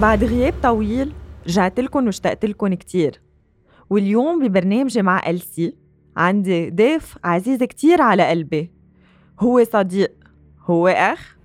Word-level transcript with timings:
بعد 0.00 0.24
غياب 0.24 0.54
طويل 0.62 1.12
رجعت 1.46 1.80
لكم 1.80 2.06
واشتقت 2.06 2.44
لكم 2.44 2.74
كتير. 2.74 3.20
واليوم 3.90 4.46
ببرنامجي 4.46 5.02
مع 5.02 5.30
ألسي 5.30 5.74
عندي 6.16 6.70
ضيف 6.70 7.18
عزيز 7.24 7.62
كتير 7.62 8.02
على 8.02 8.28
قلبي. 8.28 8.70
هو 9.40 9.64
صديق 9.64 10.12
هو 10.70 10.88
أخ 10.88 11.36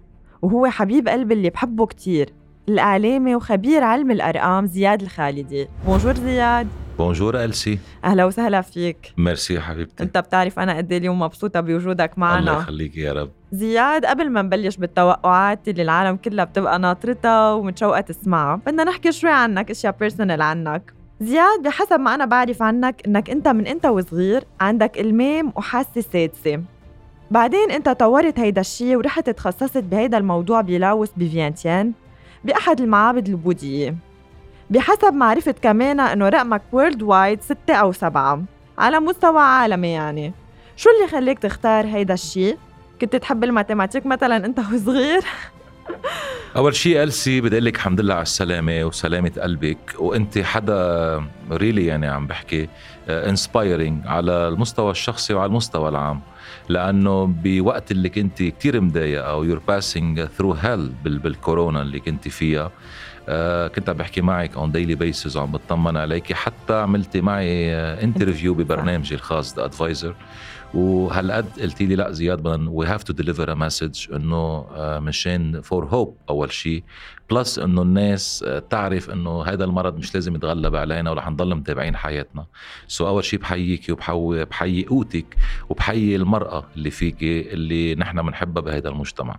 وهو 0.41 0.67
حبيب 0.67 1.07
قلبي 1.07 1.33
اللي 1.33 1.49
بحبه 1.49 1.85
كتير. 1.85 2.33
الإعلامي 2.69 3.35
وخبير 3.35 3.83
علم 3.83 4.11
الأرقام 4.11 4.65
زياد 4.65 5.01
الخالدي. 5.01 5.67
bonjour 5.87 6.13
زياد 6.13 6.67
bonjour 6.97 7.43
ألسي 7.43 7.79
أهلا 8.03 8.25
وسهلا 8.25 8.61
فيك. 8.61 9.13
ميرسي 9.17 9.59
حبيبتي. 9.59 10.03
أنت 10.03 10.17
بتعرف 10.17 10.59
أنا 10.59 10.77
قد 10.77 10.91
إيه 10.91 10.97
اليوم 10.99 11.19
مبسوطة 11.19 11.59
بوجودك 11.59 12.19
معنا. 12.19 12.39
الله 12.39 12.61
يخليك 12.61 12.97
يا 12.97 13.13
رب. 13.13 13.29
زياد 13.51 14.05
قبل 14.05 14.29
ما 14.29 14.41
نبلش 14.41 14.77
بالتوقعات 14.77 15.67
اللي 15.67 15.81
العالم 15.81 16.15
كلها 16.15 16.45
بتبقى 16.45 16.79
ناطرتها 16.79 17.53
ومتشوقة 17.53 18.01
تسمعها 18.01 18.55
بدنا 18.55 18.83
نحكي 18.83 19.11
شوي 19.11 19.31
عنك 19.31 19.71
أشياء 19.71 19.95
personnel 19.99 20.41
عنك. 20.41 20.93
زياد 21.21 21.61
بحسب 21.63 21.99
ما 21.99 22.15
أنا 22.15 22.25
بعرف 22.25 22.61
عنك 22.61 23.01
إنك 23.07 23.29
أنت 23.29 23.47
من 23.47 23.67
أنت 23.67 23.85
وصغير 23.85 24.43
عندك 24.61 24.99
إلهام 24.99 25.53
وحاسة 25.55 26.01
سادسة. 26.01 26.61
بعدين 27.31 27.71
أنت 27.71 27.89
طورت 27.89 28.39
هيدا 28.39 28.61
الشيء 28.61 28.95
ورحت 28.95 29.29
تخصصت 29.29 29.77
بهيدا 29.83 30.17
الموضوع 30.17 30.61
بلاوس 30.61 31.09
بفيانتيان 31.17 31.91
بأحد 32.43 32.81
المعابد 32.81 33.27
البوذيه 33.29 33.95
بحسب 34.69 35.13
ما 35.13 35.25
عرفت 35.25 35.59
كمان 35.59 35.99
إنه 35.99 36.29
رقمك 36.29 36.61
worldwide 36.71 37.41
ستة 37.41 37.73
أو 37.73 37.91
سبعة. 37.91 38.43
على 38.77 38.99
مستوى 38.99 39.41
عالمي 39.41 39.91
يعني. 39.91 40.33
شو 40.75 40.89
اللي 40.89 41.11
خليك 41.11 41.39
تختار 41.39 41.85
هيدا 41.85 42.13
الشيء 42.13 42.57
كنت 43.01 43.15
تحب 43.15 43.43
ال 43.43 43.48
mathématiques 43.48 44.05
مثلا 44.05 44.45
أنت 44.45 44.59
وصغير؟ 44.59 45.21
أول 46.55 46.75
شيء 46.75 47.03
السي 47.03 47.41
بدي 47.41 47.55
أقول 47.55 47.65
لك 47.65 47.75
الحمد 47.75 48.01
لله 48.01 48.13
على 48.13 48.21
السلامة 48.21 48.83
وسلامة 48.83 49.31
قلبك. 49.41 49.95
وأنت 49.99 50.39
حدا 50.39 51.23
really 51.51 51.85
يعني 51.85 52.07
عم 52.07 52.27
بحكي 52.27 52.69
inspiring 53.09 54.07
على 54.07 54.31
المستوى 54.31 54.91
الشخصي 54.91 55.33
وعلى 55.33 55.49
المستوى 55.49 55.89
العام. 55.89 56.21
لأنه 56.69 57.25
بوقت 57.43 57.91
اللي 57.91 58.09
كنت 58.09 58.43
كثير 58.43 58.81
مضايقة 58.81 59.23
أو 59.23 59.43
you're 59.43 59.61
passing 59.67 60.25
through 60.25 60.53
hell 60.53 60.91
بالكورونا 61.03 61.81
اللي 61.81 61.99
كنت 61.99 62.27
فيها 62.27 62.63
آه 62.65 62.71
كنت 63.75 63.89
عم 63.89 63.97
بحكي 63.97 64.21
معك 64.21 64.57
on 64.57 64.71
daily 64.71 64.95
basis 64.95 65.37
وعم 65.37 65.51
بطمن 65.51 65.97
عليك. 65.97 66.33
حتى 66.33 66.73
عملتي 66.73 67.21
معي 67.21 67.75
interview 67.75 68.53
ببرنامجي 68.63 69.15
الخاص 69.15 69.55
The 69.55 69.65
Advisor 69.65 70.15
وهالقد 70.73 71.45
قلت 71.61 71.81
لي 71.81 71.95
لا 71.95 72.11
زياد 72.11 72.39
بدنا 72.39 72.69
we 72.69 72.85
have 72.87 73.03
to 73.03 73.13
deliver 73.13 73.51
a 73.51 73.55
message 73.55 74.13
إنه 74.13 74.65
مشان 74.99 75.61
for 75.61 75.85
hope 75.85 76.17
أول 76.29 76.51
شيء 76.51 76.83
plus 77.29 77.59
إنه 77.59 77.81
الناس 77.81 78.45
تعرف 78.69 79.09
إنه 79.09 79.43
هذا 79.43 79.63
المرض 79.63 79.97
مش 79.97 80.15
لازم 80.15 80.35
يتغلب 80.35 80.75
علينا 80.75 81.11
ورح 81.11 81.29
نضل 81.29 81.55
متابعين 81.55 81.95
حياتنا. 81.95 82.45
so 82.87 83.07
أول 83.07 83.23
شيء 83.23 83.39
بحييكي 83.39 83.95
وبحيي 84.09 84.83
قوتك 84.85 85.37
وبحيي 85.69 86.15
المرأة 86.15 86.65
اللي 86.75 86.91
فيكي 86.91 87.53
اللي 87.53 87.95
نحن 87.95 88.21
بنحبها 88.21 88.61
بهذا 88.63 88.89
المجتمع. 88.89 89.37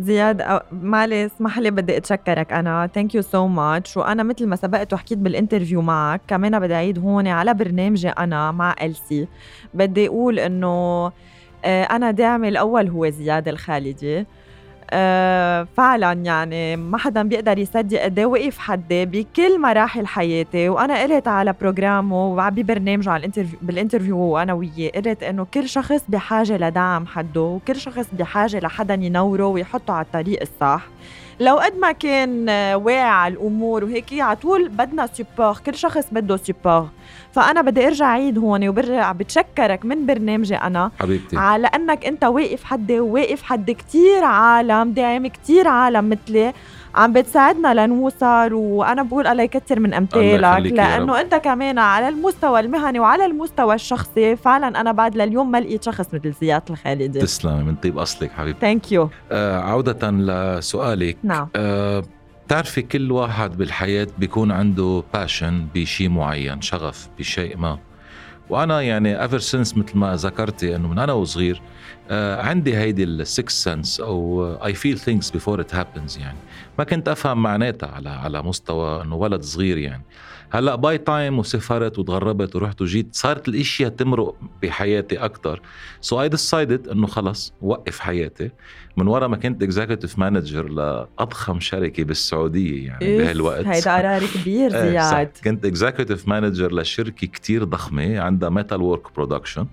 زياد 0.00 0.60
معليش 0.72 1.26
اسمح 1.26 1.58
لي 1.58 1.70
بدي 1.70 1.96
أتشكرك 1.96 2.52
أنا. 2.52 2.86
thank 2.94 3.14
you 3.14 3.22
so 3.22 3.46
much 3.46 3.96
وأنا 3.96 4.22
مثل 4.22 4.46
ما 4.46 4.56
سبقت 4.56 4.92
وحكيت 4.92 5.18
بال 5.18 5.30
interview 5.30 5.82
معك 5.82 6.20
كمان 6.28 6.60
بدي 6.60 6.74
أعيد 6.74 6.98
هون 6.98 7.28
على 7.28 7.54
برنامجي 7.54 8.08
أنا 8.08 8.52
مع 8.52 8.74
السي 8.82 9.28
بدي 9.74 10.06
أقول 10.08 10.38
إنه 10.38 11.12
آه، 11.64 11.82
أنا 11.84 12.10
داعمي 12.10 12.48
الأول 12.48 12.88
هو 12.88 13.08
زياد 13.08 13.48
الخالدي 13.48 14.26
فعلا 15.76 16.12
يعني 16.12 16.76
ما 16.76 16.98
حدا 16.98 17.22
بيقدر 17.22 17.58
يصدق 17.58 18.02
قد 18.02 18.18
إيه 18.18 18.26
وقف 18.26 18.58
حدي 18.58 19.06
بكل 19.06 19.60
مراحل 19.60 20.06
حياتي. 20.06 20.68
وأنا 20.68 21.02
قلت 21.02 21.28
على 21.28 21.54
program 21.60 22.37
ه 22.37 22.48
ببرنامجه 22.48 23.10
على 23.10 23.20
ال 23.20 23.24
interview 23.24 23.58
بال 23.62 23.72
interview 23.72 24.18
وأنا 24.18 24.52
وياه 24.52 24.90
قلت 24.90 25.22
إنه 25.22 25.46
كل 25.54 25.68
شخص 25.68 26.04
بحاجة 26.08 26.56
لدعم 26.56 27.06
حده 27.06 27.40
وكل 27.40 27.76
شخص 27.76 28.06
بحاجة 28.12 28.58
لحدا 28.60 28.94
ينوره 28.94 29.46
ويحطه 29.46 29.94
على 29.94 30.04
الطريق 30.04 30.40
الصح. 30.40 30.82
لو 31.40 31.56
قد 31.56 31.76
ما 31.76 31.92
كان 31.92 32.48
واعي 32.74 33.00
على 33.00 33.34
الأمور 33.34 33.84
وهيك 33.84 34.12
على 34.12 34.36
طول 34.36 34.68
بدنا 34.68 35.06
support 35.06 35.58
كل 35.66 35.74
شخص 35.74 36.06
بده 36.12 36.36
support 36.36 36.88
فأنا 37.32 37.60
بدي 37.62 37.86
أرجع 37.86 38.06
عيد 38.06 38.38
هون 38.38 38.68
وبرجع 38.68 39.12
بتشكرك 39.12 39.84
من 39.84 40.06
برنامجي 40.06 40.56
أنا 40.56 40.90
حبيبتي. 41.00 41.36
على 41.36 41.66
أنك 41.66 42.06
أنت 42.06 42.24
واقف 42.24 42.64
حدي 42.64 43.00
وواقف 43.00 43.42
حد 43.42 43.70
كتير 43.70 44.24
عالم 44.24 44.92
داعم 44.92 45.26
كتير 45.26 45.68
عالم 45.68 46.10
مثلي. 46.10 46.52
عم 46.94 47.12
بتساعدنا 47.12 47.86
لنوصل 47.86 48.52
وأنا 48.52 49.02
بقول 49.02 49.26
الله 49.26 49.42
يكثر 49.42 49.80
من 49.80 49.94
أمثالك 49.94 50.72
لأنه 50.72 51.20
أنت 51.20 51.34
كمان 51.34 51.78
على 51.78 52.08
المستوى 52.08 52.60
المهني 52.60 53.00
وعلى 53.00 53.24
المستوى 53.26 53.74
الشخصي 53.74 54.36
فعلا 54.36 54.80
أنا 54.80 54.92
بعد 54.92 55.16
لليوم 55.16 55.50
ما 55.50 55.60
لقيت 55.60 55.82
شخص 55.84 56.14
مثل 56.14 56.32
زياد 56.40 56.62
الخالدي 56.70 57.20
تسلمي 57.20 57.62
من 57.62 57.74
طيب 57.74 57.98
أصلك 57.98 58.30
حبيبتي. 58.32 58.60
ثانك 58.60 58.92
يو 58.92 59.08
آه 59.32 59.60
عودة 59.60 60.10
لسؤالك. 60.10 61.16
نعم. 61.22 61.48
آه 61.56 62.02
بتعرفي 62.46 62.82
كل 62.82 63.12
واحد 63.12 63.56
بالحياة 63.58 64.08
بيكون 64.18 64.52
عنده 64.52 65.04
passion 65.14 65.66
بشيء 65.74 66.08
معين 66.08 66.60
شغف 66.60 67.08
بشيء 67.18 67.56
ما. 67.56 67.78
وأنا 68.50 68.82
يعني 68.82 69.22
ever 69.22 69.38
since 69.38 69.76
مثل 69.76 69.98
ما 69.98 70.16
ذكرتي 70.16 70.76
إنه 70.76 70.88
من 70.88 70.98
أنا 70.98 71.12
وصغير 71.12 71.62
آه 72.10 72.42
عندي 72.42 72.76
هيدي 72.76 73.04
ال 73.04 73.14
sixth 73.14 73.64
sense 73.64 74.00
أو 74.00 74.44
I 74.64 74.74
feel 74.74 74.98
things 74.98 75.30
before 75.30 75.60
it 75.60 75.74
happens 75.74 76.18
يعني. 76.18 76.38
ما 76.78 76.84
كنت 76.84 77.08
أفهم 77.08 77.42
معناتها 77.42 77.88
على 77.88 78.08
على 78.08 78.42
مستوى 78.42 79.02
إنه 79.02 79.16
ولد 79.16 79.42
صغير 79.42 79.78
يعني. 79.78 80.02
هلا 80.54 80.74
by 80.74 80.98
time 80.98 81.38
وسافرت 81.38 81.98
وتغربت 81.98 82.56
ورحت 82.56 82.82
وجيت 82.82 83.08
صارت 83.12 83.48
الإشياء 83.48 83.90
تمرق 83.90 84.36
بحياتي 84.62 85.16
أكثر 85.18 85.60
so 86.00 86.22
I 86.22 86.28
decided 86.28 86.88
إنه 86.88 87.06
خلص 87.06 87.52
وقف 87.62 87.98
حياتي. 87.98 88.50
من 88.96 89.06
ورا 89.06 89.26
ما 89.26 89.36
كنت 89.36 89.62
executive 89.62 90.18
manager 90.18 90.68
لأضخم 90.68 91.60
شركة 91.60 92.04
بالسعودية 92.04 92.86
يعني 92.86 93.18
بهالوقت. 93.18 93.66
هيدا 93.66 93.96
قرار 93.96 94.22
كبير 94.34 94.74
إيه، 94.76 94.90
زياد. 94.90 95.30
كنت 95.44 95.64
executive 95.64 96.28
manager 96.28 96.74
لشركة 96.74 97.26
كتير 97.26 97.64
ضخمة 97.64 98.20
عندها 98.20 98.48
metal 98.48 98.80
work 98.82 99.14
production 99.14 99.66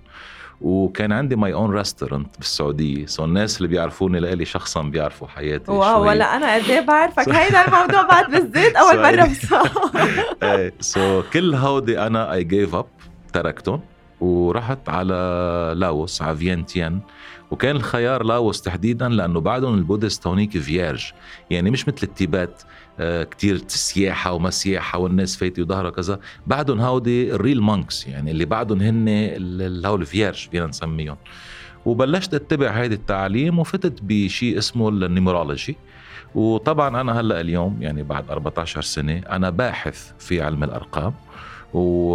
وكان 0.60 1.12
عندي 1.12 1.36
my 1.36 1.52
own 1.52 1.70
restaurant 1.70 2.38
بالسعودية. 2.38 3.06
so 3.06 3.24
الناس 3.24 3.56
اللي 3.56 3.68
بيعرفوني 3.68 4.20
لإلي 4.20 4.44
شخصا 4.44 4.82
بيعرفوا 4.82 5.28
حياتي 5.28 5.70
wow 5.70 6.08
ولا 6.08 6.36
أنا 6.36 6.54
قد 6.54 6.70
إيه 6.70 6.80
بعرفك؟ 6.80 7.28
هيدا 7.28 7.64
الموضوع 7.66 8.02
بعد 8.02 8.30
بالزيت 8.30 8.76
أول 8.76 9.02
مره 9.02 9.30
إيه 10.42 10.72
so 10.80 11.22
كل 11.32 11.54
هودي 11.54 12.00
أنا 12.00 12.32
I 12.32 12.44
gave 12.44 12.74
up 12.74 12.86
تركتهم 13.32 13.80
ورحت 14.20 14.88
على 14.88 15.14
لاوس 15.76 16.22
على 16.22 16.36
فينتيان 16.36 17.00
وكان 17.50 17.76
الخيار 17.76 18.22
لاوس 18.22 18.62
تحديدا 18.62 19.08
لأنه 19.08 19.40
بعدهم 19.40 19.74
ال 19.74 19.79
Buddhists 19.79 20.26
هونيك 20.26 20.58
vierge 20.58 21.12
يعني 21.50 21.70
مش 21.70 21.88
مثل 21.88 21.98
التيبت. 22.02 22.62
كتير 23.30 23.60
سياحة 23.68 24.32
وما 24.32 24.50
سياحة 24.50 24.98
والناس 24.98 25.36
فايتة 25.36 25.62
وظهرها 25.62 25.90
كذا. 25.90 26.20
بعدهم 26.46 26.80
هودي 26.80 27.34
ال 27.34 27.39
real 27.39 27.60
monks 27.60 28.06
يعني 28.06 28.30
اللي 28.30 28.44
بعدهم 28.44 28.80
هن 28.80 29.08
هول 29.86 30.00
ال 30.00 30.07
vierge 30.07 30.48
فينا 30.50 30.66
نسميهم. 30.66 31.16
وبلشت 31.84 32.34
أتبع 32.34 32.70
هيدي 32.70 32.94
التعليم 32.94 33.58
وفتت 33.58 33.98
بشيء 34.02 34.58
اسمه 34.58 34.88
ال 34.88 34.95
numerology. 34.95 35.76
وطبعا 36.34 37.00
أنا 37.00 37.20
هلأ 37.20 37.40
اليوم 37.40 37.82
يعني 37.82 38.02
بعد 38.02 38.30
14 38.30 38.82
سنة 38.82 39.18
أنا 39.18 39.50
باحث 39.50 40.12
في 40.18 40.42
علم 40.42 40.64
الأرقام. 40.64 41.14
و... 41.74 42.12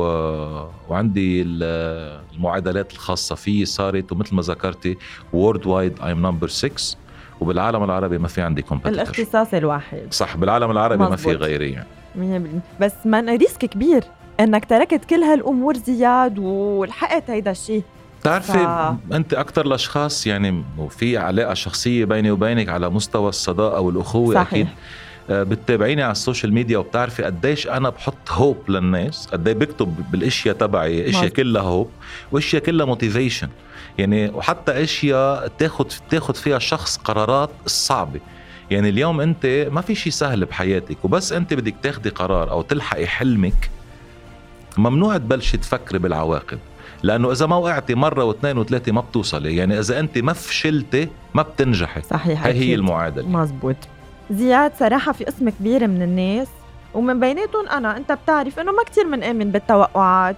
وعندي 0.90 1.44
المعادلات 1.46 2.94
الخاصة 2.94 3.36
فيه 3.36 3.66
صارت 3.66 4.12
ومثل 4.12 4.36
ما 4.36 4.42
ذكرتي 4.42 4.98
worldwide 5.34 6.00
I'm 6.02 6.28
number 6.28 6.48
6 6.48 6.98
وبالعالم 7.42 7.84
العربي 7.84 8.18
ما 8.18 8.28
في 8.28 8.42
عندي 8.42 8.62
competitor 8.62 9.02
الاختصاص 9.02 9.54
الواحد. 9.54 10.08
صح 10.12 10.38
بالعالم 10.38 10.72
العربي 10.72 11.04
مزبوط. 11.04 11.10
ما 11.10 11.16
في 11.16 11.34
غيري. 11.34 11.72
يعني 11.72 12.50
100% 12.80 12.82
بس 12.82 12.94
من 13.06 13.30
risk 13.30 13.66
كبير 13.66 14.04
إنك 14.40 14.66
تركت 14.66 15.06
كل 15.06 15.24
هالامور 15.24 15.78
زياد 15.78 16.40
ولحقت 16.40 17.30
هيدا 17.30 17.52
الشيء. 17.52 17.84
بتعرفي 18.22 18.52
ف... 19.10 19.14
أنت 19.14 19.34
أكثر 19.34 19.66
الأشخاص 19.66 20.28
يعني 20.28 20.64
وفي 20.78 21.18
علاقة 21.18 21.54
شخصية 21.54 22.06
بيني 22.06 22.32
وبينك 22.32 22.70
على 22.70 22.90
مستوى 22.90 23.30
الصداقة 23.30 23.80
والأخوة 23.82 24.34
صحيح. 24.34 24.48
أكيد. 24.48 24.68
آه، 25.30 25.44
بتتابعيني 25.44 26.04
على 26.04 26.12
ال 26.12 26.18
social 26.18 26.54
media 26.54 26.78
وبتعرفي 26.78 27.24
قديش 27.24 27.68
أنا 27.68 27.90
بحط 27.90 28.32
hope 28.32 28.58
للناس 28.70 29.28
قد 29.28 29.44
بكتب 29.50 29.96
بالإشياء 30.12 30.56
تبعي 30.56 31.10
إشياء 31.10 31.28
كلها 31.28 31.62
hope 31.62 31.90
وإشياء 32.32 32.64
كلها 32.64 32.86
motivation 32.86 33.48
يعني 33.98 34.30
وحتى 34.30 34.84
اشياء 34.84 35.48
تاخذ 35.48 35.86
تاخذ 36.10 36.36
فيها 36.36 36.60
شخص 36.60 36.98
قرارات 36.98 37.50
الصعبه 37.66 38.20
يعني 38.72 38.90
اليوم 38.90 39.22
انت 39.22 39.68
ما 39.72 39.82
في 39.82 39.96
شيء 39.96 40.12
سهل 40.12 40.46
بحياتك 40.46 41.06
وبس 41.06 41.32
انت 41.32 41.54
بدك 41.54 41.76
تاخدي 41.84 42.10
قرار 42.10 42.52
أو 42.52 42.62
تلحقي 42.62 43.08
حلمك 43.08 43.70
ممنوع 44.78 45.18
تبلشي 45.18 45.58
تفكري 45.58 46.00
بالعواقب. 46.00 46.60
لأنه 47.04 47.32
إذا 47.32 47.46
ما 47.46 47.56
وقعتي 47.56 47.96
مرة 47.96 48.24
واثنين 48.24 48.58
وثلاثة 48.58 48.92
ما 48.92 49.02
بتوصلي. 49.02 49.56
يعني 49.56 49.80
إذا 49.80 50.00
أنت 50.00 50.18
ما 50.18 50.34
فشلتي 50.34 51.08
ما 51.34 51.42
بتنجحي. 51.42 52.02
صحيح 52.02 52.46
هي 52.46 52.54
هي 52.54 52.76
المعادلة. 52.76 53.28
مزبوط. 53.28 53.76
زياد 54.32 54.72
صراحة 54.80 55.12
في 55.12 55.24
قسم 55.24 55.50
كبير 55.50 55.88
من 55.88 56.02
الناس 56.02 56.48
ومن 56.94 57.20
بيناتهم 57.20 57.68
أنا 57.68 57.98
أنت 57.98 58.12
بتعرف 58.12 58.60
إنه 58.60 58.72
ما 58.72 58.84
كتير 58.84 59.06
منآمن 59.06 59.52
بالتوقعات. 59.52 60.36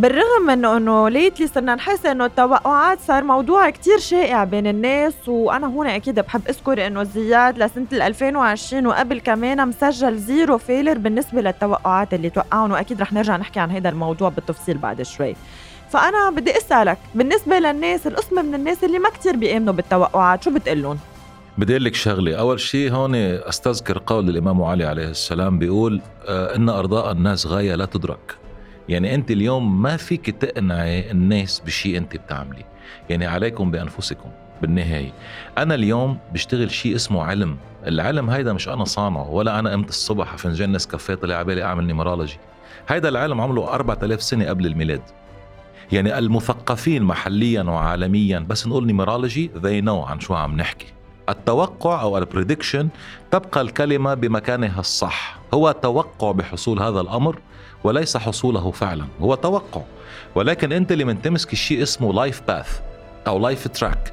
بالرغم 0.00 0.46
من 0.46 0.64
إنه 0.64 1.08
lately 1.08 1.46
صرنا 1.46 1.74
نحس 1.74 2.06
إنه 2.06 2.24
التوقعات 2.24 3.00
صار 3.00 3.24
موضوع 3.24 3.70
كتير 3.70 3.98
شائع 3.98 4.44
بين 4.44 4.66
الناس 4.66 5.14
وأنا 5.28 5.66
هون 5.66 5.86
أكيد 5.86 6.20
بحب 6.20 6.40
أذكر 6.48 6.86
إنه 6.86 7.02
زياد 7.02 7.58
لسنة 7.58 7.86
2020 7.92 8.86
وقبل 8.86 9.20
كمان 9.20 9.68
مسجل 9.68 10.18
zero 10.18 10.58
failure 10.58 10.98
بالنسبة 10.98 11.40
للتوقعات 11.40 12.14
اللي 12.14 12.30
توقعهم 12.30 12.70
واكيد 12.70 13.00
رح 13.00 13.12
نرجع 13.12 13.36
نحكي 13.36 13.60
عن 13.60 13.70
هذا 13.70 13.88
الموضوع 13.88 14.28
بالتفصيل 14.28 14.78
بعد 14.78 15.02
شوي. 15.02 15.36
فأنا 15.90 16.30
بدي 16.30 16.56
أسألك 16.56 16.98
بالنسبة 17.14 17.58
للناس 17.58 18.06
القسم 18.06 18.44
من 18.44 18.54
الناس 18.54 18.84
اللي 18.84 18.98
ما 18.98 19.08
كتير 19.08 19.36
بيآمنوا 19.36 19.74
بالتوقعات 19.74 20.42
شو 20.42 20.50
بتقلن 20.50 20.98
بدي 21.58 21.72
أقول 21.72 21.84
لك 21.84 21.94
شغلة. 21.94 22.34
أول 22.34 22.60
شيء 22.60 22.92
هون 22.92 23.14
أستذكر 23.14 24.02
قول 24.06 24.28
الإمام 24.28 24.62
علي 24.62 24.84
عليه 24.84 25.08
السلام 25.08 25.58
بيقول 25.58 26.00
آه، 26.28 26.56
إن 26.56 26.68
أرضاء 26.68 27.12
الناس 27.12 27.46
غاية 27.46 27.74
لا 27.74 27.84
تدرك. 27.84 28.39
يعني 28.90 29.14
أنت 29.14 29.30
اليوم 29.30 29.82
ما 29.82 29.96
فيك 29.96 30.30
تقنعي 30.30 31.10
الناس 31.10 31.62
بشيء 31.66 31.96
أنت 31.96 32.16
بتعمليه 32.16 32.64
يعني 33.10 33.26
عليكم 33.26 33.70
بأنفسكم 33.70 34.30
بالنهاية. 34.62 35.12
أنا 35.58 35.74
اليوم 35.74 36.18
بشتغل 36.32 36.70
شيء 36.70 36.96
اسمه 36.96 37.24
علم. 37.24 37.56
العلم 37.86 38.30
هيدا 38.30 38.52
مش 38.52 38.68
أنا 38.68 38.84
صانعه 38.84 39.30
ولا 39.30 39.58
أنا 39.58 39.70
قمت 39.72 39.88
الصبح 39.88 40.36
فنجان 40.36 40.72
نسكافيه 40.72 41.14
طلع 41.14 41.34
على 41.34 41.44
بالي 41.44 41.62
أعمل 41.62 41.86
نيمرولوجي. 41.86 42.38
هيدا 42.88 43.08
العلم 43.08 43.40
عمله 43.40 43.74
4000 43.74 44.22
سنة 44.22 44.48
قبل 44.48 44.66
الميلاد. 44.66 45.02
يعني 45.92 46.18
المثقفين 46.18 47.02
محليا 47.02 47.62
وعالميا 47.62 48.38
بس 48.38 48.66
نقول 48.66 48.86
numerology 48.86 49.50
they 49.56 49.84
know 49.84 50.10
عن 50.10 50.20
شو 50.20 50.34
عم 50.34 50.56
نحكي. 50.56 50.86
التوقع 51.28 52.02
أو 52.02 52.18
ال 52.18 52.24
prediction 52.24 52.88
تبقى 53.30 53.60
الكلمة 53.60 54.14
بمكانها 54.14 54.80
الصح. 54.80 55.38
هو 55.54 55.72
توقع 55.82 56.32
بحصول 56.32 56.82
هذا 56.82 57.00
الأمر 57.00 57.38
وليس 57.84 58.16
حصوله 58.16 58.70
فعلا 58.70 59.06
هو 59.20 59.34
توقع. 59.34 59.82
ولكن 60.34 60.72
أنت 60.72 60.92
اللي 60.92 61.04
من 61.04 61.22
تمسك 61.22 61.52
الشيء 61.52 61.82
اسمه 61.82 62.12
life 62.12 62.42
path 62.48 62.80
أو 63.26 63.38
life 63.38 63.68
track 63.68 64.12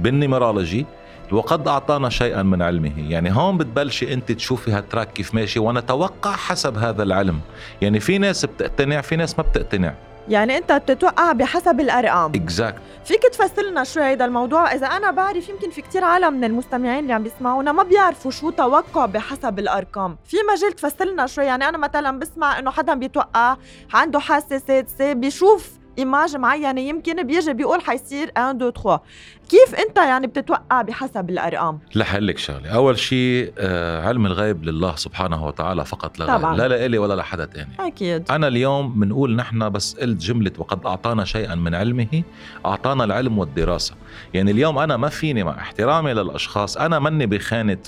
بال 0.00 0.14
numerology 0.14 0.86
وقد 1.32 1.68
أعطانا 1.68 2.08
شيئا 2.08 2.42
من 2.42 2.62
علمه. 2.62 3.10
يعني 3.10 3.32
هون 3.32 3.58
بتبلشي 3.58 4.14
أنت 4.14 4.32
تشوفي 4.32 4.70
هال 4.70 4.82
track 4.82 5.12
كيف 5.12 5.34
ماشي 5.34 5.58
ونتوقع 5.58 6.32
حسب 6.32 6.78
هذا 6.78 7.02
العلم. 7.02 7.40
يعني 7.82 8.00
في 8.00 8.18
ناس 8.18 8.44
بتقتنع 8.44 9.00
في 9.00 9.16
ناس 9.16 9.38
ما 9.38 9.44
بتقتنع. 9.44 9.94
يعني 10.28 10.58
انت 10.58 10.72
بتتوقع 10.72 11.32
بحسب 11.32 11.80
الأرقام. 11.80 12.32
اكزاكت 12.34 12.78
فيك 13.04 13.22
تفسر 13.22 13.62
لنا 13.62 13.84
شوي 13.84 14.02
هذا 14.02 14.24
الموضوع؟ 14.24 14.72
إذا 14.72 14.86
أنا 14.86 15.10
بعرف 15.10 15.48
يمكن 15.48 15.70
في 15.70 15.82
كتير 15.82 16.04
عالم 16.04 16.34
من 16.34 16.44
المستمعين 16.44 16.98
اللي 16.98 17.12
عم 17.12 17.22
بيسمعونا 17.22 17.72
ما 17.72 17.82
بيعرفوا 17.82 18.30
شو 18.30 18.50
توقع 18.50 19.06
بحسب 19.06 19.58
الأرقام. 19.58 20.18
في 20.24 20.36
مجال 20.52 20.72
تفسر 20.72 21.04
لنا 21.04 21.26
شوي؟ 21.26 21.44
يعني 21.44 21.68
أنا 21.68 21.78
مثلا 21.78 22.18
بسمع 22.18 22.58
إنه 22.58 22.70
حدا 22.70 22.94
بيتوقع 22.94 23.56
عنده 23.94 24.18
حاسة 24.18 24.58
سادسة 24.58 25.12
بيشوف 25.12 25.70
ايماج 25.98 26.36
معينة 26.36 26.80
يمكن 26.80 27.22
بيجي 27.22 27.52
بيقول 27.52 27.80
حيصير 27.80 28.32
1 28.36 28.62
2 28.62 28.72
3 28.72 29.00
كيف 29.48 29.74
انت 29.74 29.96
يعني 29.96 30.26
بتتوقع 30.26 30.82
بحسب 30.82 31.30
الأرقام؟ 31.30 31.78
رح 31.96 32.16
لك 32.16 32.38
شغلة. 32.38 32.68
أول 32.68 32.98
شيء 32.98 33.52
آه 33.58 34.06
علم 34.08 34.26
الغيب 34.26 34.64
لله 34.64 34.96
سبحانه 34.96 35.46
وتعالى 35.46 35.84
فقط 35.84 36.18
لا 36.18 36.26
طبعا. 36.26 36.56
لا 36.56 36.68
لإلي 36.68 36.98
ولا 36.98 37.14
لحدا 37.14 37.44
تاني. 37.44 37.70
أكيد. 37.80 38.30
أنا 38.30 38.48
اليوم 38.48 39.00
بنقول 39.00 39.36
نحن 39.36 39.68
بس 39.68 39.96
قلت 39.96 40.20
جملة 40.20 40.52
وقد 40.58 40.86
أعطانا 40.86 41.24
شيئا 41.24 41.54
من 41.54 41.74
علمه 41.74 42.22
أعطانا 42.66 43.04
العلم 43.04 43.38
والدراسة. 43.38 43.94
يعني 44.34 44.50
اليوم 44.50 44.78
أنا 44.78 44.96
ما 44.96 45.08
فيني 45.08 45.44
مع 45.44 45.58
احترامي 45.58 46.14
للأشخاص. 46.14 46.76
أنا 46.76 46.98
مني 46.98 47.26
بخانة 47.26 47.78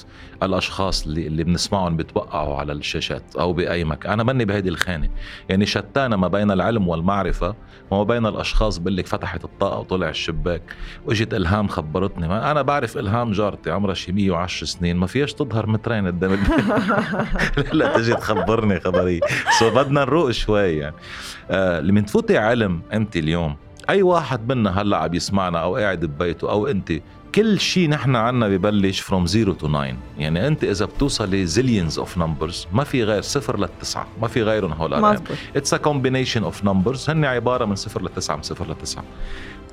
الأشخاص 0.43 1.07
اللي 1.07 1.27
اللي 1.27 1.45
بنسمعهم 1.45 1.97
بتوقعوا 1.97 2.57
على 2.57 2.73
الشاشات 2.73 3.23
أو 3.39 3.53
بأي 3.53 3.85
مكان. 3.85 4.13
أنا 4.13 4.23
مني 4.23 4.45
بهيدي 4.45 4.69
الخانة. 4.69 5.09
يعني 5.49 5.67
شتانة 5.67 6.17
ما 6.17 6.29
بين 6.29 6.51
العلم 6.51 6.89
والمعرفة 6.89 7.55
وما 7.91 8.03
بين 8.03 8.27
الأشخاص 8.27 8.79
بقول 8.79 8.97
لك 8.97 9.07
فتحت 9.07 9.45
الطاقة 9.45 9.79
وطلع 9.79 10.09
الشباك. 10.09 10.63
وإجت 11.07 11.35
إلهام 11.51 11.69
خبرتني. 11.69 12.29
ما 12.29 12.51
أنا 12.51 12.63
بعرف 12.63 12.99
إلهام 12.99 13.33
جارتي 13.33 13.71
عمرها 13.71 13.95
شي 13.95 14.13
110 14.13 14.67
سنين 14.67 14.97
ما 14.97 15.07
فيهاش 15.07 15.35
تظهر 15.35 15.67
مترين 15.67 16.07
قدام 16.07 16.33
لا 17.73 17.97
تجي 17.97 18.15
تخبرني 18.15 18.81
خبرية. 18.81 19.21
so 19.59 19.71
بدنا 19.71 20.01
نروق 20.01 20.31
شوي 20.31 20.77
يعني. 20.77 20.95
آه 21.51 21.81
لما 21.81 22.01
تفوتي 22.01 22.39
علم 22.39 22.81
انت 22.93 23.17
اليوم 23.17 23.57
أي 23.91 24.03
واحد 24.03 24.53
منا 24.53 24.83
هلأ 24.83 24.97
عم 24.97 25.15
يسمعنا 25.15 25.59
أو 25.59 25.77
قاعد 25.77 26.05
ببيته 26.05 26.51
أو 26.51 26.67
انت 26.67 26.93
كل 27.35 27.61
شيء 27.61 27.89
نحن 27.89 28.17
عنا 28.17 28.49
ببلش 28.49 29.01
from 29.01 29.27
zero 29.27 29.53
to 29.53 29.69
9 29.69 29.93
يعني 30.19 30.47
انت 30.47 30.65
إذا 30.65 30.85
بتوصلي 30.85 31.47
zillions 31.47 31.99
of 31.99 32.19
numbers 32.19 32.67
ما 32.73 32.85
في 32.85 33.05
غير 33.05 33.23
صفر 33.23 33.59
للتسعه 33.59 34.07
ما 34.23 34.29
في 34.29 34.43
غيرهم 34.43 34.73
هول 34.73 34.95
الارقام 34.95 35.37
it's 35.57 35.75
a 35.75 35.77
combination 35.77 36.43
of 36.43 36.65
numbers 36.65 37.11
هن 37.11 37.25
عبارة 37.25 37.65
من 37.65 37.75
صفر 37.75 38.03
لتسعة 38.03 38.37
من 38.37 38.43
صفر 38.43 38.71
لتسعة. 38.71 39.05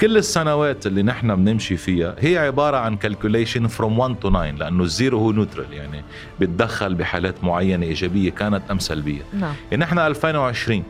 كل 0.02 0.18
السنوات 0.18 0.88
اللي 0.88 1.04
نحن 1.04 1.36
بنمشي 1.36 1.78
فيها 1.78 2.16
هي 2.20 2.38
عبارة 2.38 2.78
عن 2.78 2.98
calculation 2.98 3.68
from 3.68 4.00
1 4.00 4.16
to 4.20 4.30
9 4.30 4.52
لأنه 4.52 4.84
ال 4.84 4.91
zero 4.91 5.20
هو 5.20 5.32
neutral 5.32 5.74
يعني 5.74 6.04
بتدخل 6.40 6.96
بحالات 6.96 7.44
معينة 7.44 7.86
إيجابية 7.86 8.32
كانت 8.32 8.62
أم 8.72 8.80
سلبية 8.80 9.22
نعم. 9.34 9.54
يعني 9.72 9.84
نحن 9.84 10.00
2020 10.00 10.84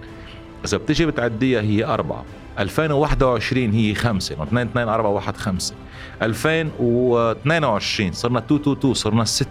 إذا 0.66 0.78
بتيجي 0.78 1.06
بتعديها 1.06 1.62
هي 1.62 1.86
أربعة. 1.86 2.26
2021 2.60 3.72
هي 3.72 3.96
خمسة 3.96 4.44
2 4.44 4.68
2 4.68 4.88
4 4.88 5.12
1 5.12 5.38
5 5.38 5.76
2022 6.22 8.12
صرنا 8.12 8.40
2 8.40 8.62
2 8.62 8.78
2 8.78 8.94
صرنا 8.94 9.26
6 9.26 9.48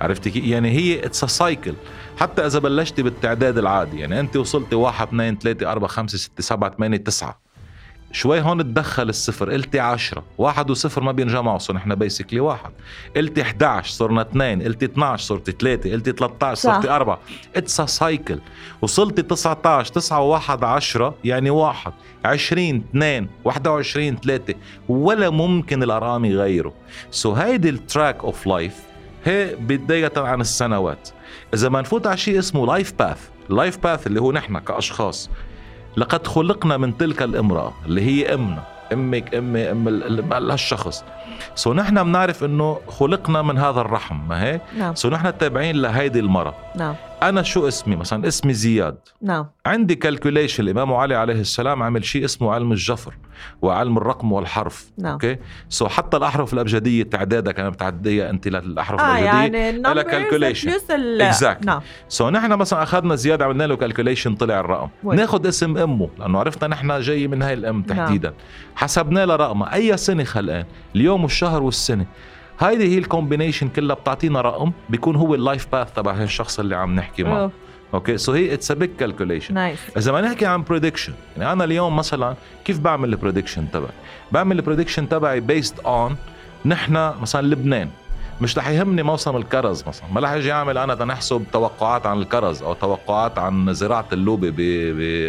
عرفتي 0.00 0.30
كيف؟ 0.30 0.44
يعني 0.44 0.70
هي 0.70 1.06
it's 1.06 1.24
cycle 1.24 1.74
حتى 2.20 2.46
إذا 2.46 2.58
بلشتي 2.58 3.02
بالتعداد 3.02 3.58
العادي 3.58 4.00
يعني 4.00 4.20
انت 4.20 4.36
وصلتي 4.36 4.74
1 4.74 5.08
2 5.08 5.38
3 5.38 5.72
4 5.72 5.88
5 5.88 6.18
6 6.18 6.42
7 6.42 6.70
8 6.76 6.96
9 6.96 7.49
شوي 8.12 8.40
هون 8.40 8.58
تدخل 8.58 9.08
الصفر 9.08 9.52
قلتي 9.52 9.80
10 9.80 10.24
واحد 10.38 10.70
وصفر 10.70 11.02
ما 11.02 11.12
بينجمعوا 11.12 11.58
صرنا 11.58 11.78
نحن 11.78 11.94
basically 11.94 12.40
واحد. 12.40 12.70
قلتي 13.16 13.42
11 13.42 13.90
صرنا 13.90 14.22
اثنين. 14.22 14.62
قلتي 14.62 14.84
12 14.84 15.24
صرتي 15.24 15.52
ثلاثة. 15.52 15.92
قلتي 15.92 16.12
13 16.12 16.54
صرتي 16.54 16.90
أربعة. 16.90 17.18
it's 17.56 17.80
cycle 17.80 18.38
وصلتي 18.82 19.22
19 19.22 19.92
9 19.92 20.40
و1 20.40 20.64
10 20.64 21.14
يعني 21.24 21.50
واحد. 21.50 21.92
20 22.24 22.84
2 22.90 23.28
21 23.44 24.16
3 24.16 24.54
ولا 24.88 25.30
ممكن 25.30 25.82
الأرقام 25.82 26.24
يغيروا. 26.24 26.72
so 27.10 27.38
هيدي 27.38 27.68
ال 27.68 27.77
track 27.77 28.24
of 28.24 28.46
life 28.46 28.74
هي 29.24 29.54
بداية 29.54 30.12
عن 30.16 30.40
السنوات. 30.40 31.08
إذا 31.54 31.68
ما 31.68 31.80
نفوت 31.80 32.06
على 32.06 32.16
شيء 32.16 32.38
اسمه 32.38 32.66
life 32.66 32.92
path 32.98 33.28
ال 33.50 33.56
life 33.56 33.78
path 33.78 34.06
اللي 34.06 34.20
هو 34.20 34.32
نحن 34.32 34.58
كأشخاص. 34.58 35.30
لقد 35.96 36.26
خلقنا 36.26 36.76
من 36.76 36.96
تلك 36.96 37.22
الامرأة 37.22 37.72
اللي 37.86 38.00
هي 38.02 38.34
أمنا. 38.34 38.62
أمك 38.92 39.34
أمي 39.34 39.70
أم 39.70 39.88
هالشخص. 40.32 41.04
so 41.54 41.72
نحن 41.72 42.04
بنعرف 42.04 42.44
إنه 42.44 42.78
خلقنا 42.88 43.42
من 43.42 43.58
هذا 43.58 43.80
الرحم 43.80 44.28
ما 44.28 44.42
هيك؟ 44.42 44.60
نعم. 44.78 44.94
so 44.94 45.08
نحن 45.08 45.38
تابعين 45.38 45.76
لهيدي 45.76 46.20
المرة 46.20 46.54
نعم. 46.76 46.94
أنا 47.22 47.42
شو 47.42 47.68
اسمي؟ 47.68 47.96
مثلا 47.96 48.28
اسمي 48.28 48.52
زياد. 48.52 48.98
نعم. 49.22 49.46
عندي 49.66 49.94
calculation 49.94 50.62
الإمام 50.62 50.92
علي 50.92 51.14
عليه 51.14 51.40
السلام 51.40 51.82
عمل 51.82 52.04
شيء 52.04 52.24
اسمه 52.24 52.52
علم 52.52 52.72
الجفر 52.72 53.14
وعلم 53.62 53.96
الرقم 53.96 54.32
والحرف. 54.32 54.90
نعم. 54.98 55.12
okay؟ 55.12 55.36
so 55.68 55.88
حتى 55.88 56.16
الأحرف 56.16 56.52
الأبجدية 56.52 57.02
تعدادها 57.02 57.52
كانت 57.52 57.74
بتعديها 57.74 58.30
أنت 58.30 58.48
للاحرف 58.48 59.00
آه 59.00 59.04
الأبجدية 59.04 59.58
يعني 59.58 59.72
لها 59.72 60.02
ال 60.90 61.32
Exactly. 61.32 61.66
نعم. 61.66 61.80
so 62.08 62.30
نحن 62.30 62.52
مثلا 62.52 62.82
أخذنا 62.82 63.14
زياد 63.14 63.42
عملنا 63.42 63.64
له 63.64 63.76
calculation 63.76 64.34
طلع 64.34 64.60
الرقم. 64.60 64.88
ناخذ 65.04 65.48
اسم 65.48 65.78
أمه 65.78 66.10
لأنه 66.18 66.38
عرفنا 66.38 66.68
نحن 66.68 67.00
جاي 67.00 67.28
من 67.28 67.42
هاي 67.42 67.54
الأم 67.54 67.82
تحديدا. 67.82 68.34
حسبنا 68.74 69.26
لها 69.26 69.36
رقمها 69.36 69.74
أي 69.74 69.96
سنة 69.96 70.24
خلقان؟ 70.24 70.64
اليوم 70.96 71.22
والشهر 71.22 71.62
والسنة. 71.62 72.06
هيدي 72.60 72.94
هي 72.94 72.98
ال 72.98 73.04
combination 73.04 73.68
كلها 73.68 73.94
بتعطينا 73.94 74.40
رقم 74.40 74.72
بيكون 74.88 75.16
هو 75.16 75.34
ال 75.34 75.40
life 75.40 75.66
path 75.72 75.92
تبع 75.92 76.22
الشخص 76.22 76.58
اللي 76.58 76.76
عم 76.76 76.94
نحكي 76.94 77.22
معه. 77.22 77.40
أوه، 77.40 77.52
okay؟ 77.94 78.18
so 78.18 78.32
هي 78.32 78.54
it's 78.54 78.70
a 78.70 78.74
big 78.74 78.90
calculation 78.98 79.58
إذا 79.96 80.12
ما 80.12 80.20
نحكي 80.20 80.46
عن 80.46 80.62
prediction 80.62 81.12
يعني 81.36 81.52
أنا 81.52 81.64
اليوم 81.64 81.96
مثلا 81.96 82.34
كيف 82.64 82.78
بعمل 82.78 83.08
ال 83.08 83.14
prediction 83.14 83.70
تبعي؟ 83.70 83.92
بعمل 84.32 84.58
ال 84.58 84.62
prediction 84.62 85.08
تبعي 85.08 85.40
based 85.40 85.78
on 85.78 86.16
نحن 86.64 87.12
مثلا 87.22 87.46
لبنان. 87.46 87.88
مش 88.40 88.58
رح 88.58 88.68
يهمني 88.68 89.02
موسم 89.02 89.36
الكرز 89.36 89.84
مثلا. 89.86 90.04
ما 90.12 90.20
رح 90.20 90.30
أجي 90.30 90.52
أعمل 90.52 90.78
أنا 90.78 90.94
تنحسب 90.94 91.44
توقعات 91.52 92.06
عن 92.06 92.18
الكرز 92.18 92.62
أو 92.62 92.74
توقعات 92.74 93.38
عن 93.38 93.74
زراعة 93.74 94.06
اللوبيا 94.12 94.50